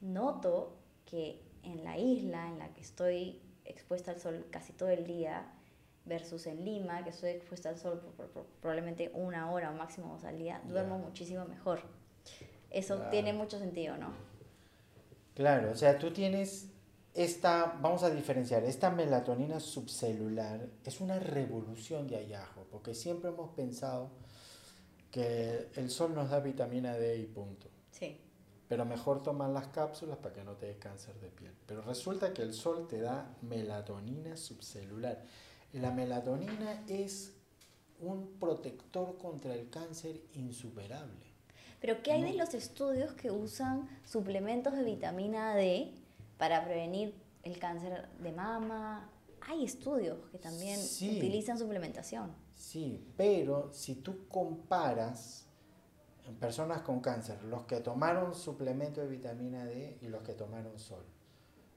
noto 0.00 0.76
que 1.04 1.42
en 1.62 1.84
la 1.84 1.96
isla 1.96 2.48
en 2.48 2.58
la 2.58 2.72
que 2.74 2.80
estoy 2.80 3.40
expuesta 3.64 4.10
al 4.10 4.20
sol 4.20 4.46
casi 4.50 4.72
todo 4.72 4.88
el 4.88 5.06
día, 5.06 5.46
versus 6.08 6.46
en 6.46 6.64
Lima, 6.64 7.04
que 7.04 7.10
estoy 7.10 7.30
expuesta 7.30 7.68
al 7.68 7.78
sol 7.78 8.00
por, 8.16 8.28
probablemente 8.60 9.10
una 9.14 9.50
hora 9.50 9.70
o 9.70 9.74
máximo 9.74 10.14
dos 10.14 10.24
al 10.24 10.38
día, 10.38 10.60
duermo 10.66 10.98
muchísimo 10.98 11.44
mejor. 11.44 11.82
Eso 12.70 12.98
tiene 13.10 13.32
mucho 13.32 13.58
sentido, 13.58 13.96
¿no? 13.96 14.12
Claro, 15.34 15.70
o 15.70 15.76
sea, 15.76 15.98
tú 15.98 16.10
tienes 16.12 16.68
esta, 17.14 17.78
vamos 17.80 18.02
a 18.02 18.10
diferenciar, 18.10 18.64
esta 18.64 18.90
melatonina 18.90 19.60
subcelular 19.60 20.68
es 20.84 21.00
una 21.00 21.18
revolución 21.18 22.06
de 22.06 22.16
hallazgo, 22.16 22.64
porque 22.70 22.94
siempre 22.94 23.30
hemos 23.30 23.50
pensado 23.50 24.10
que 25.10 25.68
el 25.76 25.90
sol 25.90 26.14
nos 26.14 26.30
da 26.30 26.40
vitamina 26.40 26.94
D 26.94 27.16
y 27.18 27.26
punto. 27.26 27.68
Sí. 27.90 28.20
Pero 28.68 28.84
mejor 28.84 29.22
tomar 29.22 29.48
las 29.50 29.68
cápsulas 29.68 30.18
para 30.18 30.34
que 30.34 30.44
no 30.44 30.56
te 30.56 30.66
dé 30.66 30.76
cáncer 30.76 31.14
de 31.20 31.28
piel. 31.28 31.54
Pero 31.66 31.80
resulta 31.82 32.34
que 32.34 32.42
el 32.42 32.52
sol 32.52 32.86
te 32.86 33.00
da 33.00 33.34
melatonina 33.40 34.36
subcelular. 34.36 35.24
La 35.72 35.90
melatonina 35.90 36.82
es 36.88 37.34
un 38.00 38.38
protector 38.38 39.18
contra 39.18 39.54
el 39.54 39.68
cáncer 39.68 40.20
insuperable. 40.32 41.26
Pero 41.80 42.02
¿qué 42.02 42.12
hay 42.12 42.22
de 42.22 42.34
los 42.34 42.54
estudios 42.54 43.12
que 43.12 43.30
usan 43.30 43.88
suplementos 44.04 44.74
de 44.74 44.82
vitamina 44.82 45.54
D 45.54 45.92
para 46.38 46.64
prevenir 46.64 47.14
el 47.42 47.58
cáncer 47.58 48.08
de 48.18 48.32
mama? 48.32 49.10
Hay 49.42 49.64
estudios 49.64 50.18
que 50.30 50.38
también 50.38 50.80
utilizan 50.80 51.58
suplementación. 51.58 52.32
Sí, 52.54 53.06
pero 53.16 53.72
si 53.72 53.96
tú 53.96 54.26
comparas 54.26 55.46
en 56.26 56.34
personas 56.36 56.80
con 56.82 57.00
cáncer, 57.00 57.42
los 57.44 57.64
que 57.64 57.80
tomaron 57.80 58.34
suplemento 58.34 59.00
de 59.00 59.06
vitamina 59.06 59.64
D 59.64 59.98
y 60.00 60.08
los 60.08 60.22
que 60.22 60.32
tomaron 60.32 60.78
sol. 60.78 61.04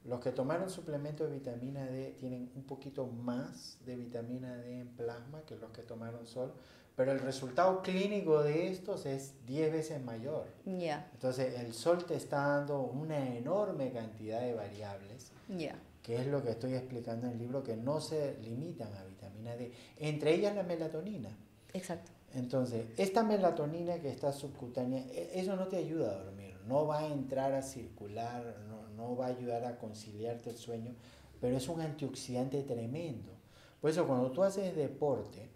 Los 0.05 0.19
que 0.19 0.31
tomaron 0.31 0.69
suplemento 0.69 1.25
de 1.25 1.33
vitamina 1.33 1.85
D 1.85 2.15
tienen 2.17 2.51
un 2.55 2.63
poquito 2.63 3.05
más 3.05 3.77
de 3.85 3.95
vitamina 3.95 4.55
D 4.57 4.79
en 4.79 4.87
plasma 4.87 5.41
que 5.45 5.55
los 5.55 5.71
que 5.71 5.83
tomaron 5.83 6.25
sol, 6.25 6.53
pero 6.95 7.11
el 7.11 7.19
resultado 7.19 7.81
clínico 7.81 8.41
de 8.41 8.67
estos 8.67 9.05
es 9.05 9.33
10 9.45 9.71
veces 9.71 10.03
mayor. 10.03 10.47
Ya. 10.65 11.09
Entonces, 11.13 11.59
el 11.59 11.73
sol 11.73 12.03
te 12.05 12.15
está 12.15 12.47
dando 12.47 12.81
una 12.81 13.35
enorme 13.35 13.91
cantidad 13.91 14.41
de 14.41 14.53
variables, 14.53 15.31
Ya. 15.47 15.75
que 16.03 16.15
es 16.17 16.27
lo 16.27 16.43
que 16.43 16.51
estoy 16.51 16.73
explicando 16.73 17.27
en 17.27 17.33
el 17.33 17.39
libro, 17.39 17.63
que 17.63 17.77
no 17.77 18.01
se 18.01 18.37
limitan 18.41 18.93
a 18.95 19.03
vitamina 19.03 19.55
D, 19.55 19.71
entre 19.97 20.33
ellas 20.33 20.55
la 20.55 20.63
melatonina. 20.63 21.29
Exacto. 21.73 22.11
Entonces, 22.33 22.85
esta 22.97 23.23
melatonina 23.23 23.99
que 23.99 24.09
está 24.09 24.31
subcutánea, 24.31 25.05
e, 25.11 25.39
eso 25.39 25.55
no 25.55 25.67
te 25.67 25.77
ayuda 25.77 26.11
a 26.11 26.23
dormir, 26.23 26.55
no 26.67 26.87
va 26.87 26.99
a 26.99 27.07
entrar 27.07 27.53
a 27.53 27.61
circular, 27.61 28.57
no, 28.67 28.89
no 29.01 29.15
va 29.15 29.27
a 29.27 29.29
ayudar 29.29 29.65
a 29.65 29.77
conciliarte 29.77 30.51
el 30.51 30.57
sueño, 30.57 30.93
pero 31.39 31.57
es 31.57 31.67
un 31.67 31.81
antioxidante 31.81 32.61
tremendo. 32.63 33.31
Por 33.81 33.89
eso 33.89 34.05
cuando 34.05 34.31
tú 34.31 34.43
haces 34.43 34.75
deporte, 34.75 35.49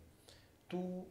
tú, 0.68 1.06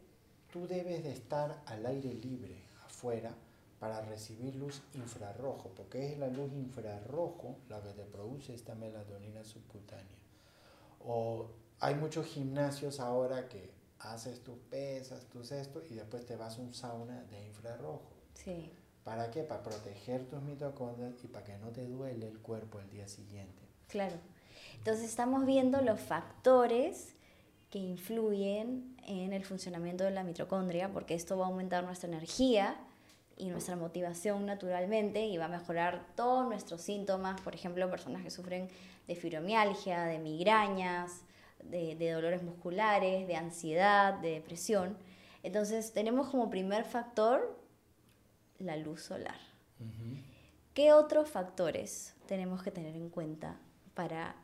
tú 0.53 0.67
debes 0.67 1.05
de 1.05 1.13
estar 1.13 1.63
al 1.67 1.87
aire 1.87 2.13
libre, 2.13 2.57
afuera, 2.85 3.35
para 3.79 4.01
recibir 4.01 4.57
luz 4.57 4.83
infrarrojo, 4.95 5.71
porque 5.77 6.13
es 6.13 6.19
la 6.19 6.29
luz 6.29 6.53
infrarrojo 6.53 7.57
la 7.69 7.83
que 7.83 7.91
te 7.91 8.05
produce 8.05 8.55
esta 8.55 8.75
melatonina 8.75 9.45
subcutánea. 9.45 10.19
O 11.07 11.47
hay 11.81 11.95
muchos 11.95 12.27
gimnasios 12.27 12.99
ahora 12.99 13.49
que 13.49 13.71
haces 13.99 14.43
tus 14.43 14.57
pesas, 14.71 15.27
tus 15.27 15.53
esto, 15.53 15.83
y 15.89 15.95
después 15.95 16.25
te 16.27 16.37
vas 16.37 16.59
a 16.59 16.63
un 16.63 16.75
sauna 16.75 17.23
de 17.25 17.47
infrarrojo. 17.47 18.11
Sí. 18.35 18.73
¿Para 19.05 19.31
qué? 19.31 19.43
Para 19.43 19.63
proteger 19.63 20.25
tus 20.27 20.43
mitocondrias 20.43 21.23
y 21.23 21.29
para 21.29 21.45
que 21.45 21.57
no 21.59 21.69
te 21.69 21.87
duele 21.87 22.29
el 22.29 22.39
cuerpo 22.39 22.81
el 22.81 22.89
día 22.91 23.07
siguiente. 23.07 23.63
Claro. 23.89 24.17
Entonces 24.79 25.05
estamos 25.05 25.47
viendo 25.47 25.81
los 25.83 26.01
factores 26.01 27.15
que 27.71 27.79
influyen 27.79 28.97
en 29.07 29.33
el 29.33 29.45
funcionamiento 29.45 30.05
de 30.05 30.11
la 30.11 30.23
mitocondria, 30.23 30.93
porque 30.93 31.15
esto 31.15 31.37
va 31.37 31.47
a 31.47 31.49
aumentar 31.49 31.85
nuestra 31.85 32.09
energía 32.09 32.77
y 33.37 33.49
nuestra 33.49 33.77
motivación 33.77 34.47
naturalmente 34.47 35.27
y 35.27 35.37
va 35.37 35.47
a 35.47 35.49
mejorar 35.49 36.07
todos 36.15 36.47
nuestros 36.47 36.81
síntomas, 36.83 37.41
por 37.41 37.55
ejemplo, 37.55 37.91
personas 37.91 38.23
que 38.23 38.31
sufren 38.31 38.69
de 39.07 39.17
fibromialgia, 39.17 40.05
de 40.05 40.19
migrañas, 40.19 41.23
de, 41.63 42.13
dolores 42.13 42.43
musculares, 42.43 43.27
de 43.27 43.37
ansiedad, 43.37 44.15
de 44.15 44.31
depresión. 44.31 44.97
Entonces 45.43 45.93
tenemos 45.93 46.29
como 46.29 46.51
primer 46.51 46.85
factor 46.85 47.59
la 48.59 48.77
luz 48.77 49.03
solar. 49.03 49.39
¿Qué 50.73 50.93
otros 50.93 51.29
factores 51.29 52.15
tenemos 52.27 52.63
que 52.63 52.71
tener 52.71 52.97
en 52.97 53.11
cuenta 53.11 53.59
para 53.95 54.37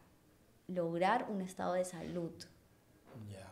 lograr 0.68 1.27
un 1.29 1.40
estado 1.40 1.75
de 1.75 1.85
salud? 1.85 2.33
Ya. 3.33 3.49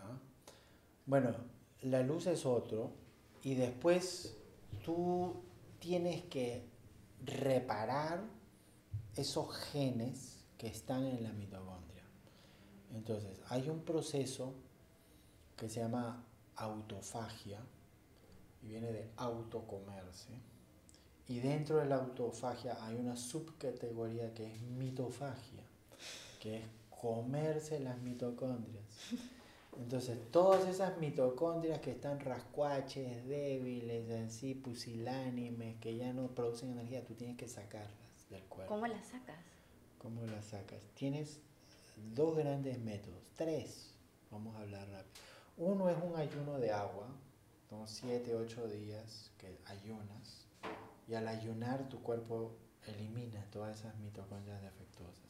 Bueno, 1.07 1.35
la 1.83 2.03
luz 2.03 2.27
es 2.27 2.47
otro 2.47 2.92
y 3.42 3.55
después 3.55 4.37
tú 4.85 5.42
tienes 5.81 6.23
que 6.25 6.68
reparar 7.25 8.23
esos 9.16 9.55
genes 9.57 10.44
que 10.57 10.68
están 10.68 11.05
en 11.05 11.23
la 11.23 11.33
mitocondria. 11.33 12.05
Entonces, 12.92 13.40
hay 13.49 13.68
un 13.68 13.81
proceso 13.81 14.55
que 15.57 15.68
se 15.68 15.81
llama 15.81 16.25
autofagia 16.57 17.61
y 18.62 18.68
viene 18.68 18.92
de 18.92 19.09
autocomerse. 19.16 20.33
Y 21.29 21.40
dentro 21.40 21.77
de 21.77 21.87
la 21.87 21.97
autofagia 21.97 22.77
hay 22.85 22.97
una 22.97 23.16
subcategoría 23.16 24.33
que 24.33 24.47
es 24.47 24.62
mitofagia, 24.62 25.62
que 26.40 26.59
es 26.59 26.64
comerse 26.90 27.81
las 27.81 27.99
mitocondrias. 27.99 28.85
Entonces, 29.79 30.18
todas 30.33 30.66
esas 30.66 30.99
mitocondrias 30.99 31.81
que 31.81 31.92
están 31.92 32.18
rascuaches, 32.18 33.27
débiles, 33.29 34.11
así, 34.11 34.55
pusilánimes, 34.55 35.77
que 35.77 35.97
ya 35.97 36.12
no 36.12 36.29
producen 36.29 36.73
energía, 36.73 37.05
tú 37.05 37.14
tienes 37.14 37.37
que 37.37 37.47
sacarlas 37.47 37.92
del 38.31 38.42
cuerpo. 38.44 38.75
¿Cómo 38.75 38.87
las 38.88 39.07
sacas? 39.07 39.38
¿Cómo 39.99 40.27
las 40.27 40.47
sacas? 40.47 40.81
Tienes 40.94 41.38
dos 42.14 42.37
grandes 42.37 42.79
métodos, 42.81 43.21
tres, 43.37 43.94
vamos 44.31 44.57
a 44.57 44.61
hablar 44.61 44.88
rápido. 44.88 45.14
Uno 45.59 45.88
es 45.90 45.97
un 46.03 46.16
ayuno 46.16 46.59
de 46.59 46.73
agua, 46.73 47.07
son 47.68 47.87
siete, 47.87 48.35
ocho 48.35 48.66
días 48.68 49.31
que 49.38 49.59
ayunas, 49.66 50.46
y 51.07 51.14
al 51.14 51.28
ayunar 51.28 51.88
tu 51.88 52.00
cuerpo 52.02 52.52
elimina 52.87 53.44
todas 53.50 53.81
esas 53.81 53.96
mitocondrias 53.98 54.62
defectuosas. 54.62 55.28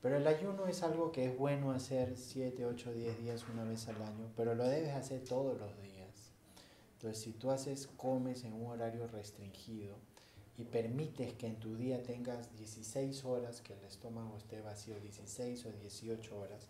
Pero 0.00 0.16
el 0.16 0.26
ayuno 0.26 0.66
es 0.66 0.82
algo 0.82 1.10
que 1.10 1.26
es 1.26 1.36
bueno 1.36 1.72
hacer 1.72 2.16
7, 2.16 2.66
8, 2.66 2.92
10 2.92 3.18
días 3.18 3.44
una 3.52 3.64
vez 3.64 3.88
al 3.88 4.00
año, 4.02 4.30
pero 4.36 4.54
lo 4.54 4.64
debes 4.64 4.94
hacer 4.94 5.24
todos 5.24 5.58
los 5.58 5.76
días. 5.82 6.30
Entonces, 6.94 7.22
si 7.22 7.32
tú 7.32 7.50
haces, 7.50 7.88
comes 7.96 8.44
en 8.44 8.52
un 8.52 8.66
horario 8.66 9.06
restringido 9.08 9.96
y 10.56 10.64
permites 10.64 11.32
que 11.34 11.46
en 11.46 11.56
tu 11.56 11.74
día 11.76 12.02
tengas 12.02 12.54
16 12.56 13.24
horas, 13.24 13.60
que 13.60 13.72
el 13.72 13.84
estómago 13.84 14.36
esté 14.36 14.60
vacío 14.60 14.98
16 15.00 15.66
o 15.66 15.72
18 15.72 16.38
horas, 16.38 16.68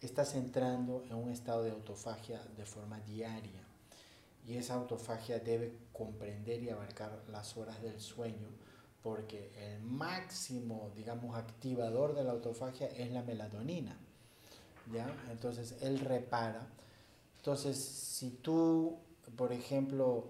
estás 0.00 0.34
entrando 0.34 1.02
en 1.10 1.14
un 1.14 1.30
estado 1.30 1.64
de 1.64 1.70
autofagia 1.70 2.40
de 2.56 2.64
forma 2.64 3.00
diaria. 3.00 3.69
Y 4.50 4.56
esa 4.56 4.74
autofagia 4.74 5.38
debe 5.38 5.72
comprender 5.92 6.60
y 6.60 6.70
abarcar 6.70 7.22
las 7.30 7.56
horas 7.56 7.80
del 7.82 8.00
sueño, 8.00 8.48
porque 9.00 9.52
el 9.56 9.80
máximo, 9.80 10.90
digamos, 10.96 11.36
activador 11.36 12.16
de 12.16 12.24
la 12.24 12.32
autofagia 12.32 12.88
es 12.88 13.12
la 13.12 13.22
melatonina. 13.22 13.96
¿Ya? 14.92 15.06
Entonces, 15.30 15.76
él 15.82 16.00
repara. 16.00 16.66
Entonces, 17.36 17.78
si 17.78 18.30
tú, 18.30 18.98
por 19.36 19.52
ejemplo, 19.52 20.24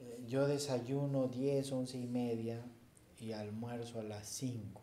eh, 0.00 0.22
yo 0.28 0.46
desayuno 0.46 1.28
10, 1.28 1.72
11 1.72 1.96
y 1.96 2.06
media 2.06 2.60
y 3.18 3.32
almuerzo 3.32 4.00
a 4.00 4.02
las 4.02 4.28
5. 4.28 4.82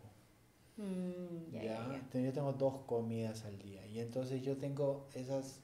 Mm, 0.78 1.54
¿ya? 1.54 2.02
yo 2.12 2.34
tengo 2.34 2.54
dos 2.54 2.82
comidas 2.88 3.46
al 3.46 3.60
día. 3.60 3.86
Y 3.86 4.00
entonces 4.00 4.42
yo 4.42 4.58
tengo 4.58 5.06
esas 5.14 5.60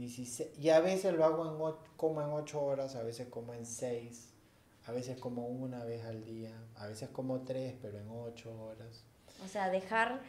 16. 0.00 0.58
Y 0.58 0.70
a 0.70 0.80
veces 0.80 1.14
lo 1.14 1.24
hago 1.24 1.46
en, 1.46 1.76
como 1.96 2.20
en 2.20 2.28
8 2.30 2.60
horas, 2.60 2.96
a 2.96 3.02
veces 3.02 3.28
como 3.28 3.54
en 3.54 3.64
6 3.64 4.30
a 4.90 4.92
veces 4.92 5.18
como 5.18 5.46
una 5.46 5.84
vez 5.84 6.04
al 6.04 6.24
día, 6.24 6.52
a 6.76 6.86
veces 6.86 7.08
como 7.10 7.40
tres, 7.42 7.74
pero 7.80 7.98
en 8.00 8.08
ocho 8.10 8.50
horas. 8.60 9.04
O 9.44 9.48
sea, 9.48 9.70
dejar 9.70 10.20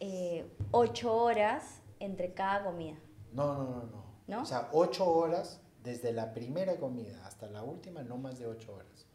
eh, 0.00 0.46
ocho 0.70 1.14
horas 1.14 1.80
entre 2.00 2.32
cada 2.32 2.64
comida. 2.64 2.96
No, 3.32 3.52
no, 3.52 3.64
no, 3.64 3.82
no, 3.84 4.04
no. 4.26 4.42
O 4.42 4.46
sea, 4.46 4.70
ocho 4.72 5.06
horas 5.10 5.60
desde 5.82 6.12
la 6.12 6.32
primera 6.32 6.76
comida 6.76 7.26
hasta 7.26 7.48
la 7.48 7.62
última, 7.62 8.02
no 8.02 8.16
más 8.16 8.38
de 8.38 8.46
ocho 8.46 8.74
horas. 8.74 9.06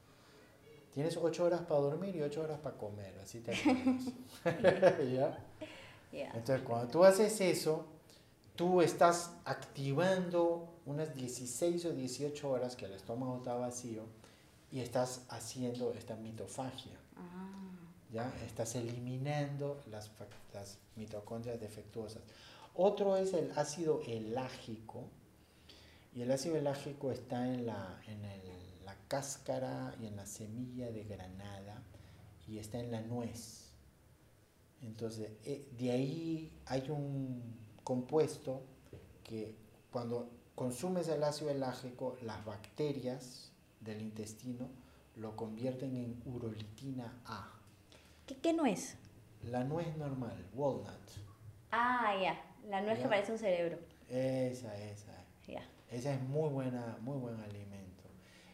Tienes 0.94 1.18
ocho 1.18 1.46
horas 1.46 1.62
para 1.62 1.80
dormir 1.82 2.16
y 2.16 2.22
ocho 2.22 2.42
horas 2.42 2.60
para 2.60 2.78
comer, 2.78 3.18
así 3.20 3.40
te 3.40 3.54
¿Ya? 5.14 5.44
Entonces, 6.12 6.62
cuando 6.62 6.88
tú 6.88 7.04
haces 7.04 7.40
eso, 7.42 7.86
tú 8.58 8.82
estás 8.82 9.32
activando 9.46 10.68
unas 10.86 11.14
16 11.16 11.86
o 11.86 11.92
18 11.94 12.50
horas 12.50 12.76
que 12.76 12.86
el 12.86 12.94
estómago 12.94 13.38
está 13.38 13.54
vacío 13.54 14.04
y 14.72 14.82
estás 14.82 15.22
haciendo 15.30 15.94
esta 15.94 16.16
mitofagia. 16.18 16.98
Ah. 17.16 17.50
¿Ya? 18.12 18.34
Estás 18.46 18.76
eliminando 18.76 19.82
las, 19.90 20.12
las 20.54 20.78
mitocondrias 20.96 21.60
defectuosas. 21.60 22.22
Otro 22.76 23.16
es 23.18 23.34
el 23.34 23.52
ácido 23.58 24.02
elágico. 24.06 25.04
Y 26.14 26.22
el 26.24 26.32
ácido 26.32 26.58
elágico 26.58 27.12
está 27.12 27.48
en 27.48 27.66
la, 27.66 28.02
en 28.08 28.26
el- 28.26 28.86
la 28.86 28.96
cáscara 29.08 29.94
y 30.02 30.08
en 30.08 30.16
la 30.16 30.26
semilla 30.26 30.90
de 30.92 31.04
granada 31.04 31.84
y 32.48 32.58
está 32.58 32.80
en 32.80 32.92
la 32.92 33.02
nuez. 33.02 33.66
Entonces, 34.82 35.30
eh, 35.44 35.68
de 35.78 35.92
ahí 35.92 36.52
hay 36.66 36.90
un 36.90 37.67
compuesto 37.92 38.62
que 39.24 39.56
cuando 39.92 40.30
consumes 40.56 41.08
el 41.08 41.24
ácido 41.24 41.52
elágico, 41.52 42.18
las 42.22 42.44
bacterias 42.44 43.54
del 43.80 44.02
intestino 44.02 44.68
lo 45.16 45.38
convierten 45.38 45.96
en 45.96 46.22
urolitina 46.26 47.14
A. 47.26 47.50
¿Qué, 48.26 48.36
qué 48.40 48.52
nuez? 48.52 48.98
La 49.44 49.64
nuez 49.64 49.96
normal, 49.96 50.36
walnut. 50.54 50.90
Ah, 51.72 52.14
ya. 52.22 52.36
La 52.68 52.82
nuez 52.82 52.98
que 52.98 53.04
Ya. 53.04 53.10
parece 53.10 53.32
un 53.32 53.38
cerebro. 53.38 53.80
Esa, 54.10 54.76
esa. 54.76 55.14
Ya. 55.48 55.64
Esa 55.90 56.14
es 56.14 56.22
muy 56.24 56.50
buena, 56.50 56.98
muy 57.00 57.18
buen 57.18 57.40
alimento. 57.40 58.04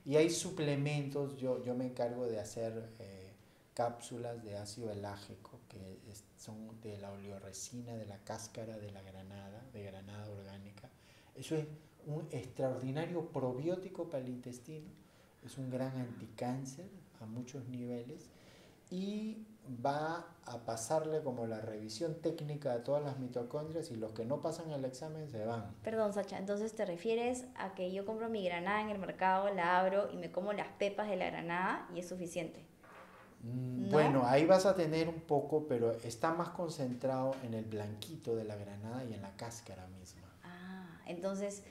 Y 0.06 0.16
hay 0.16 0.30
suplementos, 0.30 1.38
yo, 1.38 1.64
yo 1.64 1.74
me 1.74 1.88
encargo 1.88 2.28
de 2.28 2.40
hacer 2.40 2.88
eh, 3.00 3.34
cápsulas 3.74 4.44
de 4.44 4.58
ácido 4.58 4.92
elágico, 4.92 5.60
que 5.70 6.00
es- 6.12 6.24
son 6.44 6.82
de 6.82 6.98
la 6.98 7.12
oleoresina, 7.12 7.94
de 7.94 8.06
la 8.06 8.18
cáscara 8.18 8.78
de 8.78 8.92
la 8.92 9.02
granada, 9.02 9.64
de 9.72 9.84
granada 9.84 10.30
orgánica. 10.30 10.90
Eso 11.36 11.56
es 11.56 11.66
un 12.06 12.28
extraordinario 12.32 13.28
probiótico 13.30 14.10
para 14.10 14.24
el 14.24 14.30
intestino, 14.30 14.90
es 15.46 15.58
un 15.58 15.70
gran 15.70 15.98
anticáncer 15.98 16.86
a 17.22 17.26
muchos 17.26 17.66
niveles 17.70 18.30
y 18.92 19.38
va 19.84 20.28
a 20.46 20.58
pasarle 20.66 21.24
como 21.24 21.48
la 21.48 21.62
revisión 21.62 22.16
técnica 22.16 22.74
a 22.74 22.84
todas 22.84 23.02
las 23.02 23.20
mitocondrias 23.20 23.90
y 23.92 23.96
los 23.96 24.12
que 24.12 24.26
no 24.26 24.42
pasan 24.42 24.70
el 24.72 24.84
examen 24.84 25.30
se 25.30 25.46
van. 25.46 25.74
Perdón, 25.82 26.12
Sacha, 26.12 26.38
entonces 26.38 26.76
te 26.76 26.86
refieres 26.86 27.46
a 27.56 27.74
que 27.74 27.94
yo 27.94 28.06
compro 28.06 28.28
mi 28.28 28.44
granada 28.44 28.82
en 28.82 28.90
el 28.90 29.00
mercado, 29.00 29.54
la 29.54 29.80
abro 29.80 30.12
y 30.12 30.18
me 30.18 30.30
como 30.30 30.52
las 30.52 30.68
pepas 30.78 31.08
de 31.08 31.16
la 31.16 31.28
granada 31.28 31.88
y 31.96 32.00
es 32.00 32.10
suficiente. 32.10 32.73
Mm, 33.44 33.84
¿No? 33.84 33.90
Bueno, 33.90 34.24
ahí 34.26 34.46
vas 34.46 34.66
a 34.66 34.76
tener 34.76 35.08
un 35.08 35.22
poco, 35.22 35.68
pero 35.68 35.92
está 35.92 36.34
más 36.34 36.50
concentrado 36.50 37.36
en 37.44 37.54
el 37.54 37.66
blanquito 37.66 38.36
de 38.36 38.46
la 38.46 38.56
granada 38.56 39.04
y 39.04 39.14
en 39.14 39.22
la 39.22 39.36
cáscara 39.36 39.86
misma. 39.88 40.28
Ah, 40.44 41.02
entonces 41.06 41.64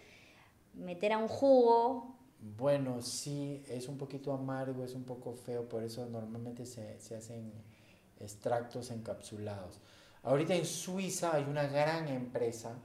meter 0.75 1.13
a 1.13 1.19
un 1.19 1.29
jugo. 1.29 2.17
Bueno, 2.57 3.03
sí, 3.03 3.63
es 3.69 3.89
un 3.89 3.99
poquito 3.99 4.33
amargo, 4.33 4.85
es 4.85 4.95
un 4.95 5.05
poco 5.05 5.33
feo, 5.33 5.69
por 5.69 5.83
eso 5.83 6.07
normalmente 6.07 6.67
se, 6.67 7.01
se 7.01 7.17
hacen 7.17 7.53
extractos 8.19 8.91
encapsulados. 8.91 9.81
Ahorita 10.25 10.55
en 10.55 10.67
Suiza 10.67 11.35
hay 11.35 11.45
una 11.45 11.67
gran 11.67 12.09
empresa 12.09 12.77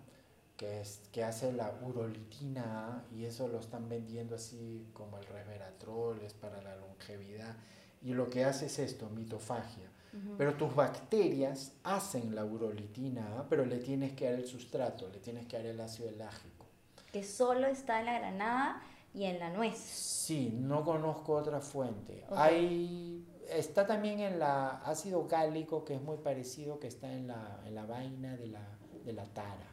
que, 0.58 0.82
es, 0.82 1.02
que 1.12 1.23
hace 1.23 1.54
la 1.54 1.71
urolitina 1.86 3.06
y 3.15 3.26
eso 3.26 3.47
lo 3.47 3.60
están 3.60 3.88
vendiendo 3.89 4.36
así 4.36 4.88
como 4.93 5.17
el 5.17 5.26
resveratrol, 5.26 6.21
es 6.23 6.34
para 6.34 6.62
la 6.62 6.76
longevidad. 6.76 7.56
Y 8.02 8.14
lo 8.14 8.30
que 8.30 8.46
hace 8.46 8.68
es 8.68 8.80
esto, 8.80 9.10
mitofagia. 9.10 9.90
Pero 10.38 10.56
tus 10.56 10.74
bacterias 10.74 11.74
hacen 11.84 12.34
la 12.34 12.44
urolitina 12.44 13.38
A, 13.40 13.48
pero 13.48 13.66
le 13.66 13.78
tienes 13.78 14.14
que 14.14 14.26
dar 14.26 14.34
el 14.40 14.48
sustrato, 14.48 15.08
le 15.10 15.20
tienes 15.20 15.46
que 15.46 15.58
dar 15.58 15.66
el 15.68 15.80
ácido 15.80 16.10
elágico. 16.10 16.66
que 17.12 17.24
solo 17.24 17.68
está 17.68 18.00
en 18.00 18.06
la 18.08 18.18
granada 18.20 18.82
y 19.14 19.26
en 19.26 19.38
la 19.40 19.52
nuez. 19.52 19.78
Sí, 19.78 20.50
no 20.60 20.84
conozco 20.84 21.34
otra 21.34 21.60
fuente. 21.62 22.26
Hay, 22.32 23.28
está 23.50 23.86
también 23.86 24.20
en 24.20 24.40
la 24.40 24.78
ácido 24.84 25.28
gálico, 25.28 25.86
que 25.86 25.94
es 25.96 26.02
muy 26.02 26.18
parecido, 26.18 26.80
que 26.80 26.88
está 26.88 27.12
en 27.14 27.28
la, 27.28 27.62
en 27.68 27.76
la 27.76 27.86
vaina 27.86 28.36
de 28.38 28.48
la, 28.48 28.62
de 29.06 29.14
la 29.14 29.26
tara, 29.26 29.68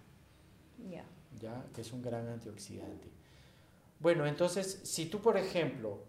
Ya. 0.91 1.05
¿ya? 1.41 1.65
que 1.75 1.81
es 1.81 1.93
un 1.93 2.03
gran 2.03 2.29
antioxidante. 2.29 3.09
Bueno, 3.99 4.27
entonces, 4.27 4.81
si 4.85 5.07
tú, 5.07 5.21
por 5.23 5.37
ejemplo, 5.39 6.03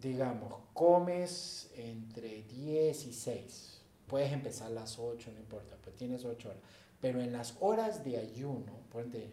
digamos, 0.00 0.54
comes 0.72 1.70
entre 1.76 2.42
10 2.42 3.06
y 3.06 3.12
6, 3.12 3.80
puedes 4.06 4.32
empezar 4.32 4.68
a 4.68 4.70
las 4.70 4.98
8, 4.98 5.30
no 5.32 5.40
importa, 5.40 5.76
pues 5.82 5.96
tienes 5.96 6.24
8 6.24 6.48
horas. 6.48 6.62
Pero 7.00 7.20
en 7.20 7.32
las 7.32 7.54
horas 7.60 8.04
de 8.04 8.18
ayuno, 8.18 8.72
ponte 8.90 9.30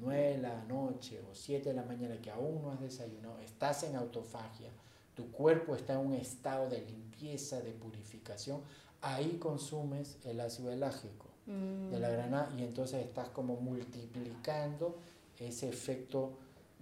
9 0.00 0.36
de 0.36 0.38
la 0.38 0.64
noche 0.64 1.20
o 1.30 1.34
7 1.34 1.68
de 1.68 1.74
la 1.74 1.84
mañana 1.84 2.20
que 2.20 2.30
aún 2.30 2.62
no 2.62 2.70
has 2.70 2.80
desayunado, 2.80 3.38
estás 3.40 3.82
en 3.84 3.96
autofagia, 3.96 4.70
tu 5.14 5.30
cuerpo 5.30 5.76
está 5.76 5.94
en 5.94 6.06
un 6.06 6.14
estado 6.14 6.68
de 6.68 6.80
limpieza, 6.80 7.60
de 7.60 7.72
purificación, 7.72 8.62
ahí 9.00 9.38
consumes 9.38 10.18
el 10.24 10.40
ácido 10.40 10.72
elágico 10.72 11.26
de 11.46 11.98
la 11.98 12.08
Mm, 12.08 12.12
granada 12.12 12.52
y 12.56 12.62
entonces 12.62 13.04
estás 13.04 13.28
como 13.28 13.56
multiplicando 13.56 14.96
ese 15.38 15.68
efecto 15.68 16.32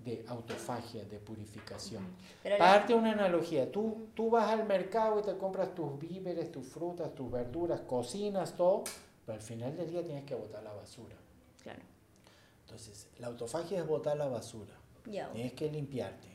de 0.05 0.25
autofagia, 0.29 1.05
de 1.05 1.19
purificación. 1.19 2.05
Pero 2.43 2.59
Para 2.59 2.89
la- 2.89 2.97
una 2.97 3.13
analogía, 3.13 3.71
tú, 3.71 4.09
tú 4.15 4.31
vas 4.31 4.51
al 4.51 4.67
mercado 4.67 5.21
y 5.21 5.23
te 5.23 5.37
compras 5.37 5.75
tus 5.75 5.99
víveres, 5.99 6.51
tus 6.53 6.67
frutas, 6.67 7.15
tus 7.15 7.31
verduras, 7.31 7.81
cocinas, 7.83 8.57
todo, 8.57 8.85
pero 9.27 9.37
al 9.37 9.43
final 9.43 9.77
del 9.77 9.91
día 9.91 10.03
tienes 10.05 10.25
que 10.25 10.35
botar 10.35 10.63
la 10.63 10.73
basura. 10.73 11.17
Claro. 11.63 11.81
Entonces, 12.65 13.09
la 13.19 13.27
autofagia 13.29 13.79
es 13.81 13.87
botar 13.87 14.17
la 14.17 14.27
basura, 14.29 14.75
Ya. 15.07 15.31
tienes 15.33 15.53
que 15.53 15.71
limpiarte. 15.71 16.29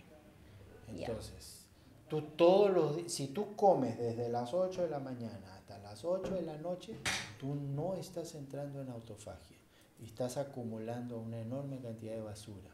Entonces, 0.87 1.65
tú 2.07 2.21
todos 2.21 2.71
los 2.71 3.11
si 3.11 3.27
tú 3.27 3.55
comes 3.55 3.97
desde 3.97 4.29
las 4.29 4.53
8 4.53 4.83
de 4.83 4.89
la 4.89 4.99
mañana 4.99 5.55
hasta 5.55 5.77
las 5.79 6.05
8 6.05 6.35
de 6.35 6.43
la 6.43 6.57
noche, 6.57 6.95
tú 7.39 7.55
no 7.55 7.93
estás 7.95 8.35
entrando 8.35 8.81
en 8.81 8.89
autofagia 8.89 9.57
estás 10.03 10.37
acumulando 10.37 11.17
una 11.17 11.39
enorme 11.39 11.79
cantidad 11.79 12.13
de 12.13 12.21
basura. 12.21 12.69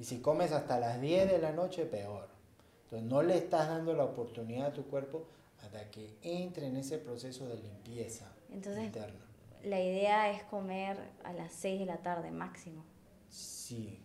Y 0.00 0.04
si 0.04 0.20
comes 0.22 0.50
hasta 0.52 0.80
las 0.80 0.98
10 0.98 1.30
de 1.30 1.38
la 1.38 1.52
noche, 1.52 1.84
peor. 1.84 2.26
Entonces, 2.84 3.06
no 3.06 3.22
le 3.22 3.36
estás 3.36 3.68
dando 3.68 3.92
la 3.94 4.04
oportunidad 4.04 4.68
a 4.68 4.72
tu 4.72 4.84
cuerpo 4.86 5.26
hasta 5.62 5.90
que 5.90 6.16
entre 6.22 6.68
en 6.68 6.76
ese 6.78 6.96
proceso 6.96 7.46
de 7.46 7.56
limpieza 7.58 8.32
Entonces- 8.50 8.86
interna. 8.86 9.20
La 9.62 9.78
idea 9.78 10.30
es 10.32 10.42
comer 10.44 10.96
a 11.22 11.34
las 11.34 11.52
6 11.52 11.80
de 11.80 11.84
la 11.84 11.98
tarde 11.98 12.30
máximo. 12.30 12.82
Sí, 13.28 14.00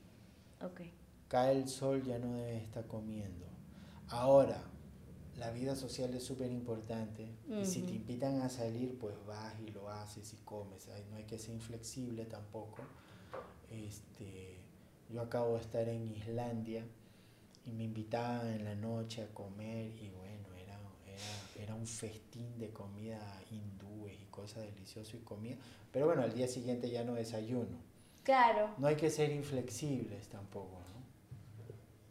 Ok. 0.62 0.81
cae 1.29 1.53
el 1.55 1.69
sol 1.69 2.03
ya 2.03 2.19
no 2.19 2.34
debes 2.34 2.63
estar 2.63 2.86
comiendo. 2.88 3.45
Ahora, 4.10 4.62
la 5.38 5.49
vida 5.51 5.77
social 5.77 6.13
es 6.13 6.23
súper 6.25 6.51
importante 6.51 7.29
y 7.47 7.65
si 7.65 7.84
te 7.84 7.93
invitan 7.93 8.41
a 8.41 8.49
salir, 8.49 8.99
pues 8.99 9.15
vas 9.25 9.53
y 9.65 9.71
lo 9.71 9.89
haces 9.89 10.34
y 10.34 10.38
comes. 10.43 10.89
Ay, 10.89 11.05
No 11.10 11.15
hay 11.15 11.23
que 11.23 11.39
ser 11.39 11.53
inflexible 11.55 12.25
tampoco. 12.25 12.81
Este, 13.71 14.60
yo 15.09 15.21
acabo 15.21 15.55
de 15.55 15.61
estar 15.61 15.87
en 15.87 16.07
Islandia 16.15 16.83
y 17.65 17.71
me 17.71 17.83
invitaban 17.83 18.47
en 18.47 18.65
la 18.65 18.75
noche 18.75 19.23
a 19.23 19.27
comer 19.33 19.91
y 20.01 20.09
bueno, 20.09 20.47
era, 20.61 20.77
era, 21.07 21.63
era 21.63 21.75
un 21.75 21.87
festín 21.87 22.57
de 22.59 22.69
comida 22.69 23.19
hindúes 23.51 24.19
y 24.21 24.25
cosas 24.25 24.63
deliciosas 24.63 25.13
y 25.15 25.17
comida. 25.19 25.55
Pero 25.91 26.07
bueno, 26.07 26.21
al 26.23 26.33
día 26.33 26.47
siguiente 26.47 26.89
ya 26.89 27.03
no 27.03 27.13
desayuno. 27.13 27.77
Claro. 28.23 28.69
No 28.77 28.87
hay 28.87 28.95
que 28.95 29.09
ser 29.09 29.31
inflexibles 29.31 30.27
tampoco, 30.29 30.79
¿no? 30.79 31.05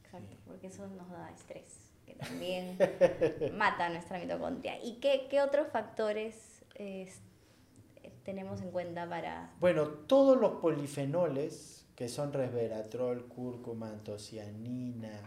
Exacto, 0.04 0.28
Sí. 0.30 0.38
porque 0.46 0.66
eso 0.68 0.87
nos 0.88 1.11
da 1.11 1.30
estrés, 1.30 1.90
que 2.07 2.14
también 2.14 2.78
mata 3.59 3.88
nuestra 3.90 4.18
mitocondria. 4.20 4.83
¿Y 4.83 5.00
qué, 5.00 5.26
qué 5.28 5.42
otros 5.42 5.66
factores 5.68 6.64
eh, 6.76 7.12
tenemos 8.24 8.61
en 8.62 8.70
cuenta 8.70 9.09
para... 9.09 9.52
Bueno, 9.61 9.88
todos 9.88 10.40
los 10.40 10.61
polifenoles, 10.61 11.84
que 11.96 12.09
son 12.09 12.33
resveratrol, 12.33 13.26
cúrcuma, 13.28 13.88
antocianina, 13.90 15.20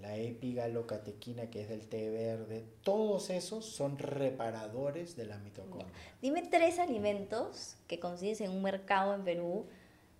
la 0.00 0.16
epigalocatequina, 0.16 1.50
que 1.50 1.62
es 1.62 1.68
del 1.68 1.86
té 1.86 2.08
verde, 2.10 2.64
todos 2.82 3.28
esos 3.30 3.66
son 3.66 3.98
reparadores 3.98 5.16
de 5.16 5.26
la 5.26 5.36
mitocondria. 5.38 5.92
Dime 6.22 6.42
tres 6.50 6.78
alimentos 6.78 7.76
que 7.86 8.00
consigues 8.00 8.40
en 8.40 8.50
un 8.52 8.62
mercado 8.62 9.14
en 9.14 9.22
Perú, 9.24 9.66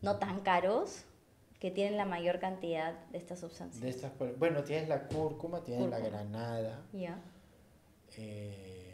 no 0.03 0.17
tan 0.19 0.41
caros, 0.41 1.05
que 1.59 1.71
tienen 1.71 1.97
la 1.97 2.05
mayor 2.07 2.39
cantidad 2.39 2.93
de 3.09 3.19
estas 3.19 3.41
sustancias. 3.41 3.81
De 3.83 3.89
estas, 3.89 4.11
pol- 4.13 4.35
bueno, 4.39 4.63
tienes 4.65 4.89
la 4.89 5.07
cúrcuma, 5.09 5.63
tienes 5.65 5.89
la 5.89 5.99
granada, 6.01 6.83
Ya. 6.93 7.19
eh, 8.17 8.90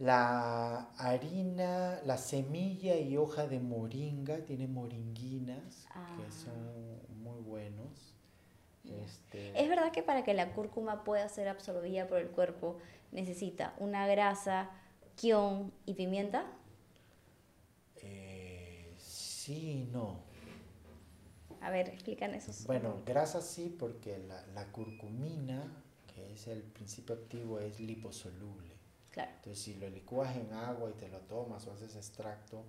la 0.00 0.90
harina, 0.98 2.00
la 2.06 2.18
semilla 2.18 2.96
y 2.98 3.16
hoja 3.18 3.46
de 3.46 3.60
moringa, 3.60 4.44
tiene 4.46 4.66
moringuinas, 4.68 5.86
Ah. 5.94 6.16
que 6.18 6.32
son 6.32 7.22
muy 7.22 7.40
buenos. 7.42 8.14
Este, 8.88 9.60
Es 9.62 9.68
verdad 9.68 9.92
que 9.92 10.02
para 10.02 10.24
que 10.24 10.34
la 10.34 10.52
cúrcuma 10.54 11.04
pueda 11.04 11.28
ser 11.28 11.48
absorbida 11.48 12.08
por 12.08 12.18
el 12.18 12.28
cuerpo 12.30 12.78
necesita 13.12 13.74
una 13.78 14.06
grasa, 14.08 14.70
quión 15.16 15.72
y 15.86 15.94
pimienta. 15.94 16.46
eh, 18.02 18.94
sí, 18.98 19.84
y 19.88 19.90
no. 19.92 20.20
A 21.60 21.70
ver, 21.70 21.88
explican 21.90 22.34
esos. 22.34 22.66
Bueno, 22.66 23.02
grasa 23.04 23.40
sí, 23.42 23.74
porque 23.78 24.18
la, 24.18 24.46
la 24.54 24.66
curcumina, 24.72 25.62
que 26.14 26.32
es 26.32 26.46
el 26.46 26.62
principio 26.62 27.14
activo, 27.14 27.58
es 27.60 27.78
liposoluble. 27.80 28.74
Claro. 29.10 29.30
Entonces, 29.36 29.62
si 29.62 29.74
lo 29.74 29.88
licúas 29.88 30.36
en 30.36 30.52
agua 30.52 30.90
y 30.90 30.94
te 30.94 31.08
lo 31.08 31.18
tomas 31.20 31.66
o 31.66 31.72
haces 31.72 31.96
extracto, 31.96 32.64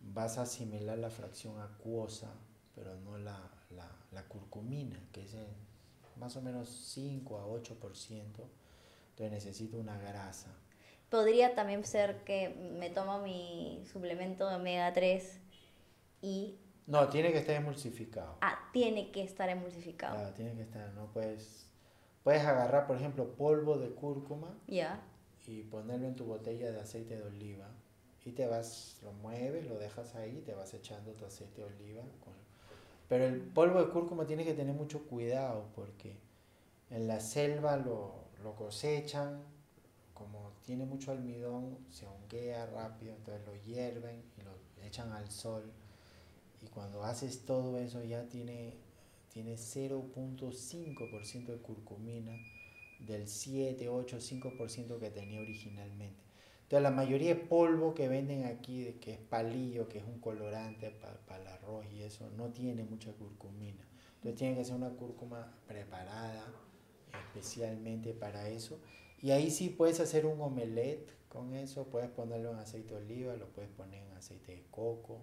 vas 0.00 0.38
a 0.38 0.42
asimilar 0.42 0.98
la 0.98 1.10
fracción 1.10 1.60
acuosa, 1.60 2.32
pero 2.74 2.94
no 2.96 3.18
la, 3.18 3.38
la, 3.70 3.90
la 4.12 4.22
curcumina, 4.24 4.98
que 5.12 5.22
es 5.24 5.36
más 6.16 6.36
o 6.36 6.42
menos 6.42 6.68
5 6.68 7.38
a 7.38 7.46
8%. 7.46 7.70
Entonces 9.10 9.30
necesito 9.30 9.78
una 9.78 9.98
grasa. 9.98 10.48
Podría 11.08 11.54
también 11.54 11.84
ser 11.84 12.22
que 12.24 12.50
me 12.78 12.88
tomo 12.90 13.18
mi 13.18 13.84
suplemento 13.92 14.48
de 14.48 14.56
omega 14.56 14.92
3 14.92 15.40
y... 16.22 16.58
No, 16.86 17.08
tiene 17.08 17.32
que 17.32 17.38
estar 17.38 17.56
emulsificado. 17.56 18.36
Ah, 18.40 18.68
tiene 18.72 19.10
que 19.10 19.22
estar 19.22 19.48
emulsificado. 19.48 20.14
Claro, 20.14 20.34
tiene 20.34 20.54
que 20.54 20.62
estar, 20.62 20.92
no 20.94 21.06
puedes... 21.12 21.66
Puedes 22.22 22.44
agarrar, 22.44 22.86
por 22.86 22.96
ejemplo, 22.96 23.34
polvo 23.34 23.78
de 23.78 23.90
cúrcuma 23.90 24.54
Ya. 24.66 25.00
Y 25.46 25.62
ponerlo 25.62 26.06
en 26.08 26.16
tu 26.16 26.24
botella 26.24 26.70
de 26.72 26.80
aceite 26.80 27.16
de 27.16 27.22
oliva 27.22 27.68
y 28.24 28.32
te 28.32 28.46
vas, 28.46 28.98
lo 29.02 29.12
mueves, 29.12 29.66
lo 29.68 29.78
dejas 29.78 30.14
ahí 30.14 30.38
y 30.38 30.42
te 30.42 30.54
vas 30.54 30.74
echando 30.74 31.12
tu 31.12 31.24
aceite 31.24 31.62
de 31.62 31.68
oliva. 31.68 32.02
con- 32.24 32.34
Pero 33.08 33.24
el 33.26 33.40
polvo 33.40 33.80
de 33.84 33.90
cúrcuma 33.90 34.26
tienes 34.26 34.46
que 34.46 34.54
tener 34.54 34.74
mucho 34.74 35.06
cuidado 35.06 35.66
porque 35.74 36.16
en 36.90 37.06
la 37.08 37.20
selva 37.20 37.76
lo, 37.76 38.14
lo 38.42 38.56
cosechan, 38.56 39.42
como 40.14 40.52
tiene 40.64 40.86
mucho 40.86 41.12
almidón, 41.12 41.78
se 41.90 42.06
honguea 42.06 42.66
rápido, 42.66 43.14
entonces 43.16 43.46
lo 43.46 43.54
hierven 43.56 44.22
y 44.38 44.42
lo 44.42 44.52
echan 44.86 45.12
al 45.12 45.30
sol. 45.30 45.64
Y 46.62 46.68
cuando 46.68 47.02
haces 47.04 47.44
todo 47.44 47.78
eso 47.78 48.02
ya 48.04 48.28
tiene, 48.28 48.74
tiene 49.32 49.56
0.5% 49.56 51.52
de 51.52 51.58
curcumina 51.58 52.32
del 53.06 53.28
7, 53.28 53.88
8, 53.88 54.18
5% 54.18 54.98
que 54.98 55.10
tenía 55.10 55.40
originalmente. 55.40 56.22
Entonces 56.62 56.82
la 56.82 56.90
mayoría 56.90 57.34
de 57.34 57.40
polvo 57.40 57.94
que 57.94 58.08
venden 58.08 58.44
aquí, 58.44 58.96
que 59.00 59.14
es 59.14 59.18
palillo, 59.18 59.88
que 59.88 59.98
es 59.98 60.04
un 60.04 60.20
colorante 60.20 60.90
para 61.26 61.42
el 61.42 61.48
arroz 61.48 61.84
y 61.92 62.02
eso, 62.02 62.30
no 62.36 62.50
tiene 62.50 62.84
mucha 62.84 63.12
curcumina. 63.12 63.84
Entonces 64.16 64.38
tiene 64.38 64.56
que 64.56 64.64
ser 64.64 64.76
una 64.76 64.90
cúrcuma 64.90 65.52
preparada 65.66 66.44
especialmente 67.12 68.12
para 68.12 68.48
eso. 68.48 68.78
Y 69.20 69.32
ahí 69.32 69.50
sí 69.50 69.68
puedes 69.68 70.00
hacer 70.00 70.26
un 70.26 70.40
omelette 70.40 71.10
con 71.28 71.54
eso, 71.54 71.84
puedes 71.84 72.10
ponerlo 72.10 72.52
en 72.52 72.58
aceite 72.58 72.94
de 72.94 73.00
oliva, 73.00 73.34
lo 73.36 73.48
puedes 73.48 73.70
poner 73.70 74.02
en 74.04 74.12
aceite 74.16 74.52
de 74.52 74.62
coco. 74.70 75.22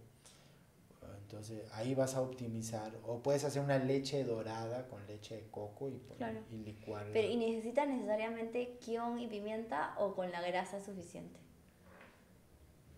Entonces 1.22 1.64
ahí 1.74 1.94
vas 1.96 2.16
a 2.16 2.22
optimizar. 2.22 2.92
O 3.06 3.20
puedes 3.20 3.44
hacer 3.44 3.62
una 3.62 3.78
leche 3.78 4.24
dorada 4.24 4.88
con 4.88 5.06
leche 5.08 5.36
de 5.36 5.48
coco 5.50 5.90
y, 5.90 6.00
Claro. 6.18 6.40
y 6.52 6.58
licuarla. 6.58 7.12
Pero, 7.14 7.28
¿y 7.28 7.36
necesitas 7.38 7.88
necesariamente 7.88 8.78
kion 8.80 9.20
y 9.20 9.28
pimienta 9.28 9.96
o 10.00 10.16
con 10.16 10.32
la 10.32 10.42
grasa 10.42 10.80
suficiente? 10.82 11.40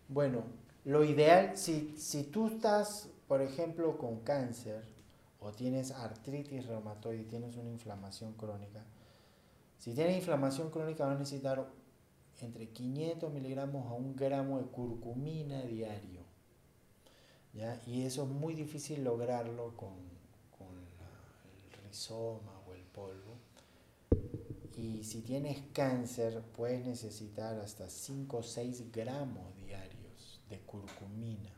Bueno, 0.07 0.43
lo 0.85 1.03
ideal, 1.03 1.57
si, 1.57 1.95
si 1.97 2.23
tú 2.23 2.47
estás, 2.47 3.09
por 3.27 3.41
ejemplo, 3.41 3.97
con 3.97 4.19
cáncer 4.21 4.83
o 5.39 5.51
tienes 5.51 5.91
artritis 5.91 6.65
reumatoide 6.65 7.21
y 7.21 7.25
tienes 7.25 7.55
una 7.55 7.69
inflamación 7.69 8.33
crónica, 8.33 8.83
si 9.77 9.93
tienes 9.93 10.15
inflamación 10.17 10.69
crónica 10.71 11.05
vas 11.05 11.15
a 11.15 11.19
necesitar 11.19 11.67
entre 12.41 12.69
500 12.69 13.31
miligramos 13.33 13.85
a 13.87 13.93
un 13.93 14.15
gramo 14.15 14.59
de 14.59 14.65
curcumina 14.65 15.61
diario. 15.63 16.18
¿Ya? 17.53 17.81
Y 17.85 18.03
eso 18.03 18.23
es 18.23 18.29
muy 18.29 18.53
difícil 18.53 19.03
lograrlo 19.03 19.75
con, 19.75 19.93
con 20.57 20.67
el 20.77 21.83
rizoma 21.83 22.59
o 22.67 22.73
el 22.73 22.83
polvo. 22.83 23.37
Y 24.75 25.03
si 25.03 25.21
tienes 25.21 25.61
cáncer, 25.73 26.41
puedes 26.55 26.85
necesitar 26.85 27.59
hasta 27.59 27.89
5 27.89 28.37
o 28.37 28.43
6 28.43 28.91
gramos 28.91 29.55
diarios 29.57 30.41
de 30.49 30.59
curcumina. 30.61 31.51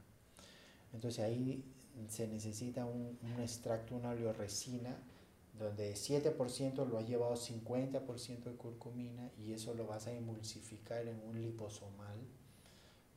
Entonces 0.94 1.24
ahí 1.24 1.64
se 2.10 2.28
necesita 2.28 2.86
un, 2.86 3.20
un 3.22 3.42
extracto, 3.42 3.96
una 3.96 4.10
oleoresina, 4.10 4.98
donde 5.58 5.90
de 5.90 5.94
7% 5.94 6.88
lo 6.88 6.98
has 6.98 7.08
llevado 7.08 7.36
50% 7.36 8.44
de 8.44 8.56
curcumina 8.56 9.30
y 9.38 9.54
eso 9.54 9.74
lo 9.74 9.86
vas 9.86 10.08
a 10.08 10.14
emulsificar 10.14 11.08
en 11.08 11.20
un 11.28 11.42
liposomal, 11.42 12.20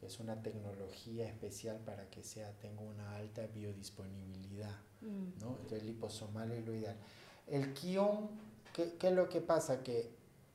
es 0.06 0.20
una 0.20 0.42
tecnología 0.42 1.26
especial 1.26 1.78
para 1.78 2.08
que 2.10 2.22
sea, 2.22 2.52
tenga 2.58 2.82
una 2.82 3.16
alta 3.16 3.46
biodisponibilidad. 3.46 4.76
Mm. 5.00 5.40
¿no? 5.40 5.58
Entonces 5.60 5.84
liposomal 5.84 6.52
es 6.52 6.64
lo 6.64 6.74
ideal. 6.74 6.96
El 7.46 7.74
quión, 7.74 8.30
¿qué, 8.72 8.94
qué 8.98 9.08
es 9.08 9.14
lo 9.14 9.28
que 9.28 9.40
pasa? 9.40 9.82
Que 9.82 10.10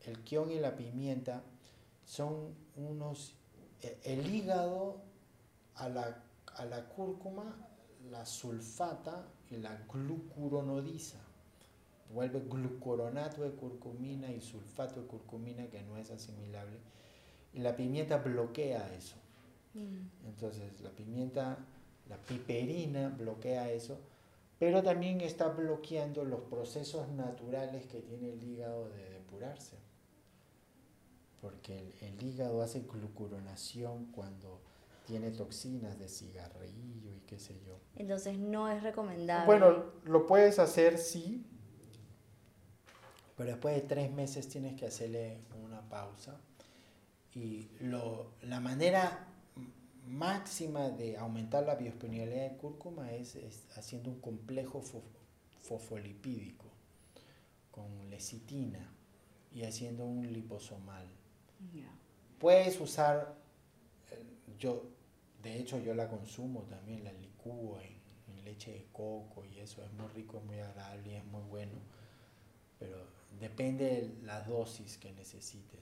el 0.06 0.20
quión 0.20 0.52
y 0.52 0.60
la 0.60 0.76
pimienta 0.76 1.44
son 2.06 2.56
unos, 2.76 3.36
e- 3.82 4.00
el 4.04 4.34
hígado 4.34 5.02
a 5.76 5.90
la, 5.90 6.24
a 6.56 6.66
la 6.66 6.90
cúrcuma 6.90 7.70
la 8.10 8.26
sulfata 8.26 9.28
y 9.50 9.58
la 9.58 9.76
glucuronodiza. 9.92 11.18
Vuelve 12.14 12.40
glucuronato 12.40 13.44
de 13.44 13.52
curcumina 13.52 14.32
y 14.32 14.42
sulfato 14.42 15.02
de 15.02 15.08
curcumina 15.08 15.68
que 15.68 15.84
no 15.84 15.98
es 15.98 16.10
asimilable. 16.10 16.80
Y 17.54 17.60
la 17.60 17.76
pimienta 17.76 18.18
bloquea 18.18 18.94
eso. 18.96 19.16
Mm. 19.74 20.28
Entonces 20.28 20.82
la 20.82 20.90
pimienta, 20.92 21.58
la 22.08 22.18
piperina 22.18 23.10
bloquea 23.10 23.72
eso, 23.72 24.00
pero 24.58 24.84
también 24.84 25.22
está 25.22 25.48
bloqueando 25.50 26.26
los 26.26 26.42
procesos 26.42 27.08
naturales 27.10 27.86
que 27.88 28.02
tiene 28.02 28.34
el 28.34 28.44
hígado 28.44 28.90
de 28.90 29.10
depurarse. 29.10 29.78
Porque 31.42 31.80
el, 31.80 31.94
el 32.02 32.24
hígado 32.24 32.62
hace 32.62 32.82
glucuronación 32.82 34.08
cuando 34.12 34.60
tiene 35.10 35.32
toxinas 35.32 35.98
de 35.98 36.08
cigarrillo 36.08 37.16
y 37.16 37.22
qué 37.22 37.40
sé 37.40 37.60
yo. 37.66 37.80
Entonces 37.96 38.38
no 38.38 38.70
es 38.70 38.84
recomendable. 38.84 39.48
Bueno, 39.48 39.86
lo 40.06 40.28
puedes 40.28 40.60
hacer 40.60 41.00
sí, 41.00 41.44
pero 43.36 43.50
después 43.50 43.74
de 43.74 43.82
tres 43.82 44.12
meses 44.12 44.48
tienes 44.48 44.80
que 44.80 44.86
hacerle 44.86 45.40
una 45.66 45.82
pausa. 45.90 46.40
Y 47.34 47.70
lo, 47.80 48.34
la 48.44 48.60
manera 48.60 49.29
máxima 50.10 50.90
de 50.90 51.18
aumentar 51.18 51.64
la 51.66 51.76
biodisponibilidad 51.76 52.50
de 52.50 52.58
cúrcuma 52.58 53.12
es, 53.14 53.36
es 53.36 53.66
haciendo 53.78 54.10
un 54.10 54.20
complejo 54.20 54.82
fo- 54.82 55.02
fosfolipídico 55.62 56.66
con 57.72 58.10
lecitina 58.10 58.92
y 59.54 59.64
haciendo 59.64 60.06
un 60.06 60.32
liposomal. 60.34 61.06
Ya. 61.74 61.90
Puedes 62.40 62.80
usar, 62.80 63.36
eh, 64.12 64.24
yo, 64.60 64.84
de 65.44 65.60
hecho 65.60 65.80
yo 65.80 65.94
la 65.94 66.10
consumo 66.10 66.62
también, 66.64 67.04
la 67.04 67.12
licúo 67.14 67.80
en, 67.82 67.94
en 68.34 68.46
leche 68.46 68.72
de 68.72 68.86
coco 68.92 69.46
y 69.46 69.60
eso 69.60 69.84
es 69.84 69.92
muy 69.94 70.08
rico, 70.10 70.38
es 70.40 70.44
muy 70.46 70.60
agradable 70.60 71.12
y 71.12 71.16
es 71.16 71.26
muy 71.26 71.44
bueno, 71.44 71.74
pero 72.80 72.98
depende 73.40 73.86
de 73.86 74.26
la 74.26 74.42
dosis 74.42 74.98
que 74.98 75.12
necesites. 75.14 75.80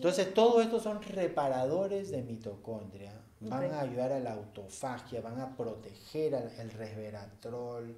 Entonces, 0.00 0.32
todo 0.32 0.62
esto 0.62 0.80
son 0.80 1.02
reparadores 1.02 2.10
de 2.10 2.22
mitocondria, 2.22 3.12
van 3.40 3.70
a 3.72 3.80
ayudar 3.82 4.12
a 4.12 4.18
la 4.18 4.32
autofagia, 4.32 5.20
van 5.20 5.38
a 5.38 5.54
proteger 5.54 6.34
al- 6.34 6.50
el 6.58 6.70
resveratrol, 6.70 7.94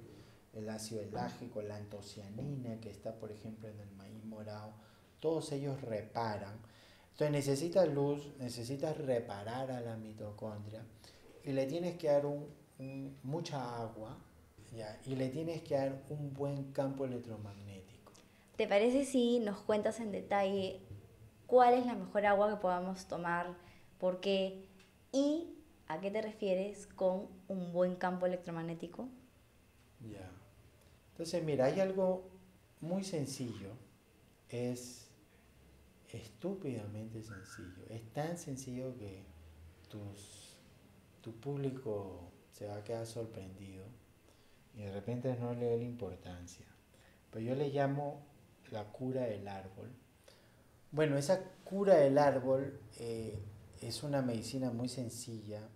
el 0.53 0.69
ácido 0.69 0.99
elágico, 1.01 1.61
la 1.61 1.77
antocianina 1.77 2.77
que 2.81 2.89
está, 2.89 3.13
por 3.15 3.31
ejemplo, 3.31 3.69
en 3.69 3.79
el 3.79 3.89
maíz 3.91 4.21
morado. 4.25 4.73
Todos 5.21 5.53
ellos 5.53 5.79
reparan. 5.81 6.55
Entonces, 7.11 7.31
necesitas 7.31 7.87
luz, 7.87 8.33
necesitas 8.37 8.97
reparar 8.97 9.71
a 9.71 9.79
la 9.79 9.95
mitocondria 9.95 10.83
y 11.45 11.53
le 11.53 11.65
tienes 11.67 11.95
que 11.97 12.07
dar 12.07 12.25
un- 12.25 12.47
un- 12.79 13.17
mucha 13.23 13.81
agua 13.81 14.17
¿ya? 14.75 14.99
y 15.05 15.15
le 15.15 15.29
tienes 15.29 15.61
que 15.61 15.75
dar 15.75 16.01
un 16.09 16.33
buen 16.33 16.73
campo 16.73 17.05
electromagnético. 17.05 18.11
¿Te 18.57 18.67
parece 18.67 19.05
si 19.05 19.39
nos 19.39 19.59
cuentas 19.61 20.01
en 20.01 20.11
detalle 20.11 20.81
cuál 21.47 21.75
es 21.75 21.85
la 21.85 21.95
mejor 21.95 22.25
agua 22.25 22.49
que 22.49 22.55
podamos 22.57 23.05
tomar? 23.07 23.55
¿Por 23.99 24.19
qué? 24.19 24.65
¿Y 25.11 25.55
a 25.87 25.99
qué 25.99 26.11
te 26.11 26.21
refieres 26.21 26.87
con 26.87 27.27
un 27.47 27.71
buen 27.71 27.95
campo 27.95 28.25
electromagnético? 28.25 29.07
Ya. 30.01 30.29
Entonces, 31.11 31.43
mira, 31.43 31.65
hay 31.65 31.79
algo 31.79 32.29
muy 32.81 33.03
sencillo. 33.03 33.69
Es 34.49 35.07
estúpidamente 36.11 37.21
sencillo. 37.23 37.85
Es 37.89 38.03
tan 38.13 38.37
sencillo 38.37 38.95
que 38.97 39.23
tus, 39.89 40.57
tu 41.21 41.33
público 41.39 42.31
se 42.51 42.67
va 42.67 42.77
a 42.77 42.83
quedar 42.83 43.05
sorprendido 43.05 43.85
y 44.75 44.81
de 44.81 44.91
repente 44.91 45.35
no 45.39 45.53
le 45.53 45.69
da 45.69 45.77
la 45.77 45.83
importancia. 45.83 46.65
Pero 47.31 47.45
yo 47.45 47.55
le 47.55 47.69
llamo 47.69 48.21
la 48.71 48.85
cura 48.85 49.23
del 49.23 49.47
árbol. 49.47 49.91
Bueno, 50.93 51.17
esa 51.17 51.39
cura 51.63 51.95
del 51.95 52.19
árbol 52.19 52.79
eh, 52.99 53.43
es 53.81 54.03
una 54.03 54.21
medicina 54.21 54.69
muy 54.69 54.87
sencilla 54.87 55.67